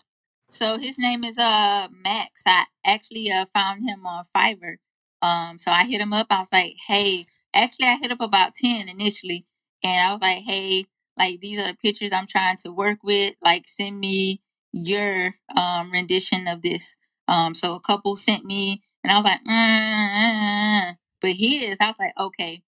So 0.50 0.78
his 0.78 0.98
name 0.98 1.24
is 1.24 1.38
uh 1.38 1.88
Max. 1.90 2.42
I 2.46 2.64
actually 2.84 3.30
uh 3.30 3.46
found 3.54 3.88
him 3.88 4.06
on 4.06 4.24
Fiverr. 4.34 4.76
Um, 5.22 5.58
so 5.58 5.70
I 5.72 5.84
hit 5.86 6.00
him 6.00 6.12
up. 6.12 6.28
I 6.30 6.40
was 6.40 6.48
like, 6.52 6.74
hey, 6.86 7.26
actually 7.54 7.86
I 7.86 7.96
hit 7.96 8.12
up 8.12 8.20
about 8.20 8.54
ten 8.54 8.88
initially, 8.88 9.46
and 9.82 10.06
I 10.08 10.12
was 10.12 10.20
like, 10.20 10.38
hey, 10.44 10.86
like 11.18 11.40
these 11.40 11.58
are 11.58 11.66
the 11.66 11.74
pictures 11.74 12.12
I'm 12.12 12.26
trying 12.26 12.56
to 12.64 12.72
work 12.72 12.98
with. 13.02 13.34
Like 13.42 13.66
send 13.68 13.98
me 14.00 14.42
your 14.72 15.34
um 15.56 15.90
rendition 15.92 16.48
of 16.48 16.62
this. 16.62 16.96
Um, 17.28 17.54
so 17.54 17.74
a 17.74 17.80
couple 17.80 18.16
sent 18.16 18.44
me, 18.44 18.82
and 19.04 19.12
I 19.12 19.16
was 19.16 19.24
like, 19.24 19.40
mm-hmm. 19.44 20.92
but 21.20 21.32
his, 21.32 21.76
I 21.80 21.86
was 21.88 21.96
like, 21.98 22.14
okay, 22.18 22.62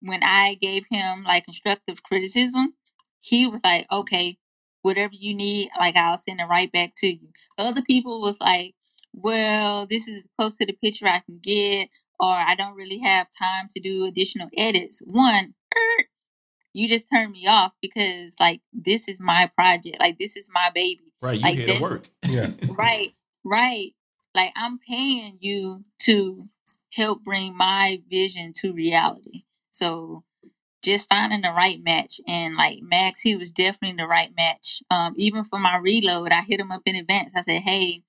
when 0.00 0.22
I 0.22 0.54
gave 0.60 0.84
him 0.90 1.24
like 1.24 1.44
constructive 1.44 2.02
criticism, 2.02 2.74
he 3.20 3.46
was 3.46 3.62
like, 3.64 3.86
okay, 3.90 4.38
whatever 4.82 5.14
you 5.14 5.34
need, 5.34 5.70
like 5.78 5.96
I'll 5.96 6.18
send 6.18 6.40
it 6.40 6.44
right 6.44 6.70
back 6.70 6.92
to 6.98 7.08
you. 7.08 7.28
Other 7.58 7.82
people 7.82 8.20
was 8.20 8.40
like, 8.40 8.74
well, 9.12 9.86
this 9.86 10.08
is 10.08 10.22
close 10.38 10.56
to 10.58 10.66
the 10.66 10.72
picture 10.72 11.06
I 11.06 11.20
can 11.20 11.40
get, 11.42 11.88
or 12.18 12.32
I 12.32 12.54
don't 12.54 12.76
really 12.76 12.98
have 13.00 13.26
time 13.38 13.66
to 13.74 13.80
do 13.80 14.06
additional 14.06 14.48
edits. 14.56 15.02
One, 15.12 15.54
er, 15.74 16.04
you 16.72 16.88
just 16.88 17.06
turned 17.12 17.32
me 17.32 17.46
off 17.46 17.72
because 17.82 18.34
like 18.38 18.60
this 18.72 19.08
is 19.08 19.20
my 19.20 19.50
project, 19.54 19.96
like 20.00 20.18
this 20.18 20.36
is 20.36 20.48
my 20.52 20.70
baby. 20.74 21.12
Right, 21.20 21.36
you 21.36 21.42
like, 21.42 21.58
here 21.58 21.74
to 21.74 21.82
work. 21.82 22.08
Yeah. 22.26 22.50
right, 22.68 23.12
right. 23.44 23.92
Like 24.34 24.52
I'm 24.56 24.78
paying 24.78 25.38
you 25.40 25.84
to 26.02 26.48
help 26.94 27.24
bring 27.24 27.56
my 27.56 28.00
vision 28.08 28.52
to 28.60 28.72
reality. 28.72 29.44
So 29.72 30.24
just 30.82 31.08
finding 31.08 31.42
the 31.42 31.50
right 31.52 31.82
match 31.82 32.20
and 32.26 32.56
like 32.56 32.78
Max, 32.82 33.20
he 33.20 33.36
was 33.36 33.50
definitely 33.50 34.00
the 34.00 34.08
right 34.08 34.30
match. 34.36 34.82
Um, 34.90 35.14
even 35.16 35.44
for 35.44 35.58
my 35.58 35.76
reload, 35.76 36.32
I 36.32 36.42
hit 36.42 36.60
him 36.60 36.72
up 36.72 36.82
in 36.86 36.96
advance. 36.96 37.32
I 37.36 37.42
said, 37.42 37.62
Hey, 37.62 38.02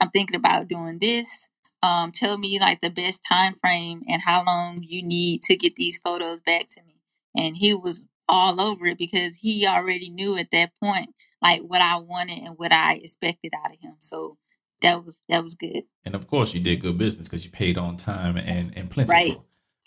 I'm 0.00 0.10
thinking 0.10 0.36
about 0.36 0.68
doing 0.68 0.98
this. 0.98 1.48
um, 1.82 2.10
tell 2.12 2.36
me 2.38 2.58
like 2.60 2.80
the 2.80 2.90
best 2.90 3.22
time 3.28 3.54
frame 3.54 4.02
and 4.08 4.20
how 4.24 4.44
long 4.44 4.76
you 4.82 5.02
need 5.02 5.42
to 5.42 5.56
get 5.56 5.76
these 5.76 5.98
photos 5.98 6.40
back 6.40 6.66
to 6.68 6.82
me. 6.82 6.96
And 7.36 7.56
he 7.56 7.72
was 7.74 8.04
all 8.28 8.60
over 8.60 8.86
it 8.86 8.98
because 8.98 9.36
he 9.36 9.66
already 9.66 10.10
knew 10.10 10.36
at 10.36 10.50
that 10.52 10.72
point 10.82 11.14
like 11.40 11.62
what 11.62 11.80
I 11.80 11.96
wanted 11.96 12.38
and 12.38 12.58
what 12.58 12.72
I 12.72 12.94
expected 12.94 13.52
out 13.64 13.72
of 13.72 13.80
him. 13.80 13.94
So 14.00 14.36
that 14.82 15.04
was 15.04 15.14
that 15.28 15.42
was 15.42 15.54
good. 15.54 15.84
And 16.04 16.14
of 16.14 16.26
course, 16.28 16.52
you 16.52 16.60
did 16.60 16.80
good 16.80 16.98
business 16.98 17.28
because 17.28 17.44
you 17.44 17.50
paid 17.50 17.78
on 17.78 17.96
time 17.96 18.36
and 18.36 18.76
and 18.76 18.90
plentiful. 18.90 19.16
Right. 19.16 19.38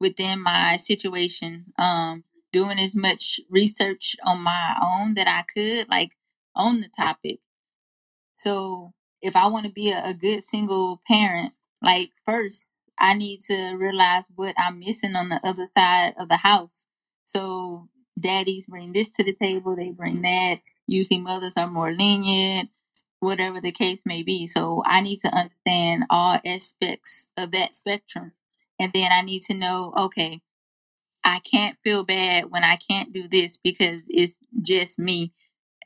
within 0.00 0.42
my 0.42 0.76
situation. 0.76 1.66
Um 1.78 2.24
doing 2.52 2.78
as 2.78 2.94
much 2.94 3.40
research 3.50 4.16
on 4.24 4.40
my 4.40 4.76
own 4.80 5.14
that 5.14 5.26
I 5.26 5.42
could 5.42 5.88
like 5.88 6.12
on 6.54 6.80
the 6.80 6.88
topic. 6.88 7.40
So 8.40 8.92
if 9.24 9.34
I 9.36 9.46
want 9.46 9.66
to 9.66 9.72
be 9.72 9.90
a, 9.90 10.10
a 10.10 10.14
good 10.14 10.44
single 10.44 11.00
parent, 11.08 11.54
like 11.82 12.10
first 12.26 12.70
I 12.98 13.14
need 13.14 13.40
to 13.48 13.72
realize 13.74 14.28
what 14.36 14.54
I'm 14.58 14.78
missing 14.78 15.16
on 15.16 15.30
the 15.30 15.40
other 15.42 15.68
side 15.76 16.14
of 16.20 16.28
the 16.28 16.36
house. 16.36 16.86
So 17.26 17.88
daddies 18.20 18.66
bring 18.68 18.92
this 18.92 19.10
to 19.12 19.24
the 19.24 19.34
table, 19.34 19.74
they 19.74 19.90
bring 19.90 20.22
that. 20.22 20.56
Usually 20.86 21.20
mothers 21.20 21.54
are 21.56 21.66
more 21.70 21.92
lenient, 21.92 22.68
whatever 23.20 23.60
the 23.60 23.72
case 23.72 24.00
may 24.04 24.22
be. 24.22 24.46
So 24.46 24.82
I 24.86 25.00
need 25.00 25.20
to 25.20 25.28
understand 25.34 26.04
all 26.10 26.38
aspects 26.46 27.28
of 27.36 27.50
that 27.52 27.74
spectrum. 27.74 28.32
And 28.78 28.92
then 28.92 29.10
I 29.10 29.22
need 29.22 29.40
to 29.42 29.54
know, 29.54 29.94
okay, 29.96 30.42
I 31.24 31.40
can't 31.40 31.78
feel 31.82 32.04
bad 32.04 32.50
when 32.50 32.64
I 32.64 32.76
can't 32.76 33.12
do 33.12 33.26
this 33.26 33.56
because 33.56 34.04
it's 34.08 34.38
just 34.62 34.98
me 34.98 35.32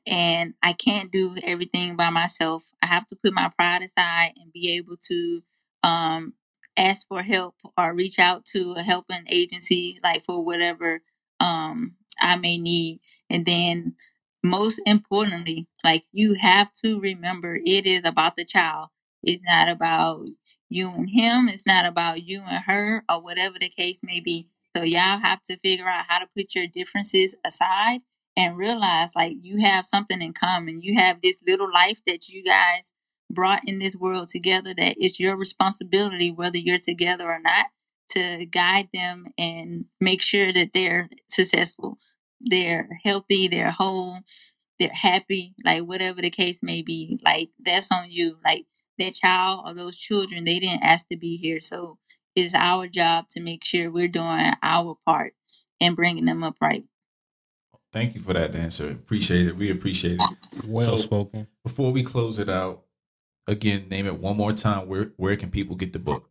and 0.08 0.54
I 0.62 0.74
can't 0.74 1.12
do 1.12 1.36
everything 1.44 1.96
by 1.96 2.10
myself. 2.10 2.64
I 2.82 2.88
have 2.88 3.08
to 3.08 3.16
put 3.16 3.34
my 3.34 3.50
pride 3.56 3.82
aside 3.82 4.34
and 4.38 4.52
be 4.52 4.76
able 4.76 4.98
to 5.08 5.42
um, 5.84 6.34
ask 6.78 7.08
for 7.08 7.22
help 7.22 7.56
or 7.78 7.94
reach 7.94 8.20
out 8.20 8.46
to 8.46 8.74
a 8.74 8.84
helping 8.84 9.24
agency, 9.28 10.00
like 10.04 10.24
for 10.26 10.44
whatever 10.44 11.02
um, 11.40 11.94
I 12.20 12.36
may 12.36 12.58
need. 12.58 13.00
And 13.30 13.46
then, 13.46 13.96
most 14.44 14.80
importantly, 14.86 15.68
like 15.84 16.06
you 16.12 16.36
have 16.40 16.72
to 16.84 17.00
remember 17.00 17.58
it 17.64 17.86
is 17.86 18.02
about 18.06 18.36
the 18.36 18.46
child. 18.46 18.90
It's 19.24 19.42
not 19.46 19.68
about 19.70 20.26
you 20.70 20.90
and 20.90 21.10
him. 21.10 21.48
It's 21.48 21.66
not 21.66 21.86
about 21.86 22.24
you 22.24 22.42
and 22.42 22.64
her 22.66 23.04
or 23.10 23.22
whatever 23.22 23.58
the 23.60 23.70
case 23.70 24.00
may 24.04 24.20
be. 24.20 24.48
So 24.76 24.84
y'all 24.84 25.20
have 25.20 25.42
to 25.44 25.58
figure 25.58 25.88
out 25.88 26.06
how 26.08 26.20
to 26.20 26.28
put 26.36 26.54
your 26.56 26.68
differences 26.68 27.36
aside 27.46 28.00
and 28.38 28.58
realize 28.58 29.10
like 29.16 29.34
you 29.42 29.60
have 29.62 29.86
something 29.86 30.22
in 30.22 30.34
common. 30.34 30.82
You 30.82 30.96
have 31.00 31.22
this 31.22 31.42
little 31.46 31.72
life 31.72 32.00
that 32.08 32.30
you 32.30 32.44
guys 32.44 32.92
brought 33.30 33.62
in 33.68 33.80
this 33.80 33.96
world 33.96 34.30
together 34.30 34.74
that 34.78 34.96
it's 34.98 35.20
your 35.20 35.36
responsibility 35.36 36.32
whether 36.32 36.58
you're 36.58 36.78
together 36.80 37.26
or 37.26 37.40
not 37.40 37.66
to 38.12 38.46
guide 38.46 38.88
them 38.94 39.26
and 39.38 39.86
make 40.00 40.22
sure 40.22 40.52
that 40.54 40.70
they're 40.74 41.10
successful. 41.28 41.98
They're 42.42 42.88
healthy, 43.04 43.48
they're 43.48 43.72
whole, 43.72 44.20
they're 44.80 44.90
happy, 44.94 45.54
like 45.64 45.82
whatever 45.84 46.22
the 46.22 46.30
case 46.30 46.60
may 46.62 46.82
be. 46.82 47.20
Like 47.24 47.50
that's 47.64 47.92
on 47.92 48.10
you. 48.10 48.38
Like 48.44 48.66
that 48.98 49.14
child 49.16 49.62
or 49.66 49.74
those 49.74 49.96
children, 49.98 50.44
they 50.44 50.60
didn't 50.60 50.84
ask 50.84 51.08
to 51.10 51.18
be 51.18 51.36
here. 51.38 51.60
So 51.60 51.98
it's 52.36 52.54
our 52.54 52.88
job 52.88 53.28
to 53.30 53.40
make 53.40 53.64
sure 53.64 53.90
we're 53.90 54.08
doing 54.08 54.52
our 54.62 54.96
part 55.06 55.34
and 55.80 55.96
bringing 55.96 56.26
them 56.26 56.44
up 56.44 56.56
right. 56.62 56.84
Thank 57.92 58.14
you 58.14 58.20
for 58.20 58.34
that 58.34 58.54
answer. 58.54 58.90
Appreciate 58.90 59.46
it. 59.46 59.56
We 59.56 59.70
appreciate 59.70 60.20
it. 60.20 60.66
Well 60.66 60.86
So- 60.86 60.96
spoken. 60.98 61.46
Before 61.64 61.90
we 61.92 62.02
close 62.02 62.38
it 62.38 62.48
out, 62.48 62.84
again, 63.46 63.88
name 63.88 64.06
it 64.06 64.18
one 64.18 64.36
more 64.36 64.52
time. 64.52 64.88
Where 64.88 65.12
where 65.16 65.36
can 65.36 65.50
people 65.50 65.76
get 65.76 65.92
the 65.92 65.98
book? 65.98 66.28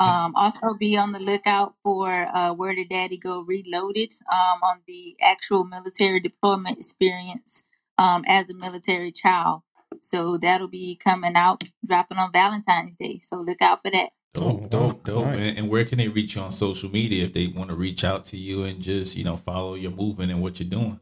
Um, 0.00 0.34
also 0.36 0.74
be 0.74 0.96
on 0.96 1.12
the 1.12 1.18
lookout 1.18 1.74
for 1.82 2.28
uh, 2.34 2.52
Where 2.54 2.74
Did 2.74 2.90
Daddy 2.90 3.16
Go 3.16 3.40
Reloaded 3.40 4.12
um, 4.32 4.60
on 4.62 4.80
the 4.86 5.16
actual 5.20 5.64
military 5.64 6.20
deployment 6.20 6.78
experience 6.78 7.64
um, 7.98 8.24
as 8.28 8.48
a 8.48 8.54
military 8.54 9.10
child. 9.10 9.62
So 10.00 10.36
that'll 10.36 10.68
be 10.68 10.96
coming 10.96 11.34
out, 11.34 11.64
dropping 11.86 12.18
on 12.18 12.32
Valentine's 12.32 12.96
Day. 12.96 13.18
So 13.18 13.40
look 13.40 13.60
out 13.60 13.82
for 13.82 13.90
that. 13.90 14.10
Dope, 14.34 14.62
Oh, 14.64 14.66
dope, 14.68 15.04
dope. 15.04 15.26
Nice. 15.26 15.40
And, 15.40 15.58
and 15.58 15.68
where 15.68 15.84
can 15.84 15.98
they 15.98 16.08
reach 16.08 16.36
you 16.36 16.42
on 16.42 16.52
social 16.52 16.90
media 16.90 17.24
if 17.24 17.32
they 17.32 17.48
want 17.48 17.70
to 17.70 17.74
reach 17.74 18.04
out 18.04 18.26
to 18.26 18.36
you 18.36 18.64
and 18.64 18.80
just 18.80 19.16
you 19.16 19.24
know 19.24 19.36
follow 19.36 19.74
your 19.74 19.90
movement 19.90 20.30
and 20.30 20.42
what 20.42 20.60
you're 20.60 20.68
doing? 20.68 21.00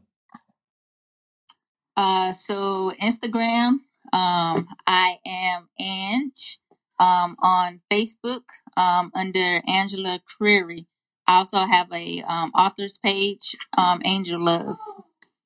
Uh, 1.95 2.31
so 2.31 2.91
Instagram, 3.01 3.79
um, 4.13 4.67
I 4.85 5.17
am 5.25 5.67
Ange. 5.79 6.59
Um, 6.99 7.35
on 7.43 7.81
Facebook, 7.91 8.43
um, 8.77 9.11
under 9.15 9.61
Angela 9.67 10.19
Creary. 10.27 10.87
I 11.27 11.37
also 11.37 11.59
have 11.59 11.91
a 11.93 12.21
um, 12.23 12.51
author's 12.55 12.97
page, 12.99 13.55
um, 13.77 14.01
Angel 14.05 14.39
Love. 14.43 14.77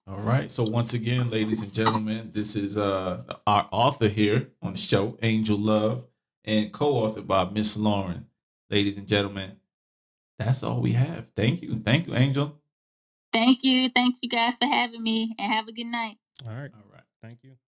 All 0.08 0.20
right. 0.20 0.52
So 0.52 0.64
once 0.64 0.94
again, 0.94 1.30
ladies 1.30 1.62
and 1.62 1.74
gentlemen, 1.74 2.32
this 2.34 2.56
is 2.56 2.78
uh 2.78 3.24
our 3.48 3.68
author 3.72 4.08
here 4.10 4.50
on 4.62 4.74
the 4.74 4.80
show, 4.80 5.18
Angel 5.22 5.58
Love, 5.58 6.06
and 6.46 6.72
co-authored 6.74 7.28
by 7.28 7.46
Miss 7.46 7.78
Lauren. 7.78 8.28
Ladies 8.70 8.98
and 8.98 9.08
gentlemen, 9.08 9.58
that's 10.40 10.64
all 10.64 10.82
we 10.82 10.94
have. 10.94 11.30
Thank 11.36 11.62
you. 11.62 11.82
Thank 11.86 12.08
you, 12.08 12.16
Angel. 12.16 12.60
Thank 13.34 13.64
you. 13.64 13.90
Thank 13.90 14.18
you 14.22 14.30
guys 14.30 14.58
for 14.58 14.66
having 14.68 15.04
me 15.04 15.36
and 15.40 15.52
have 15.54 15.68
a 15.68 15.74
good 15.74 15.88
night. 15.88 16.18
All 16.48 16.56
right. 16.56 16.72
All 16.74 16.92
right. 16.92 17.04
Thank 17.24 17.40
you. 17.44 17.54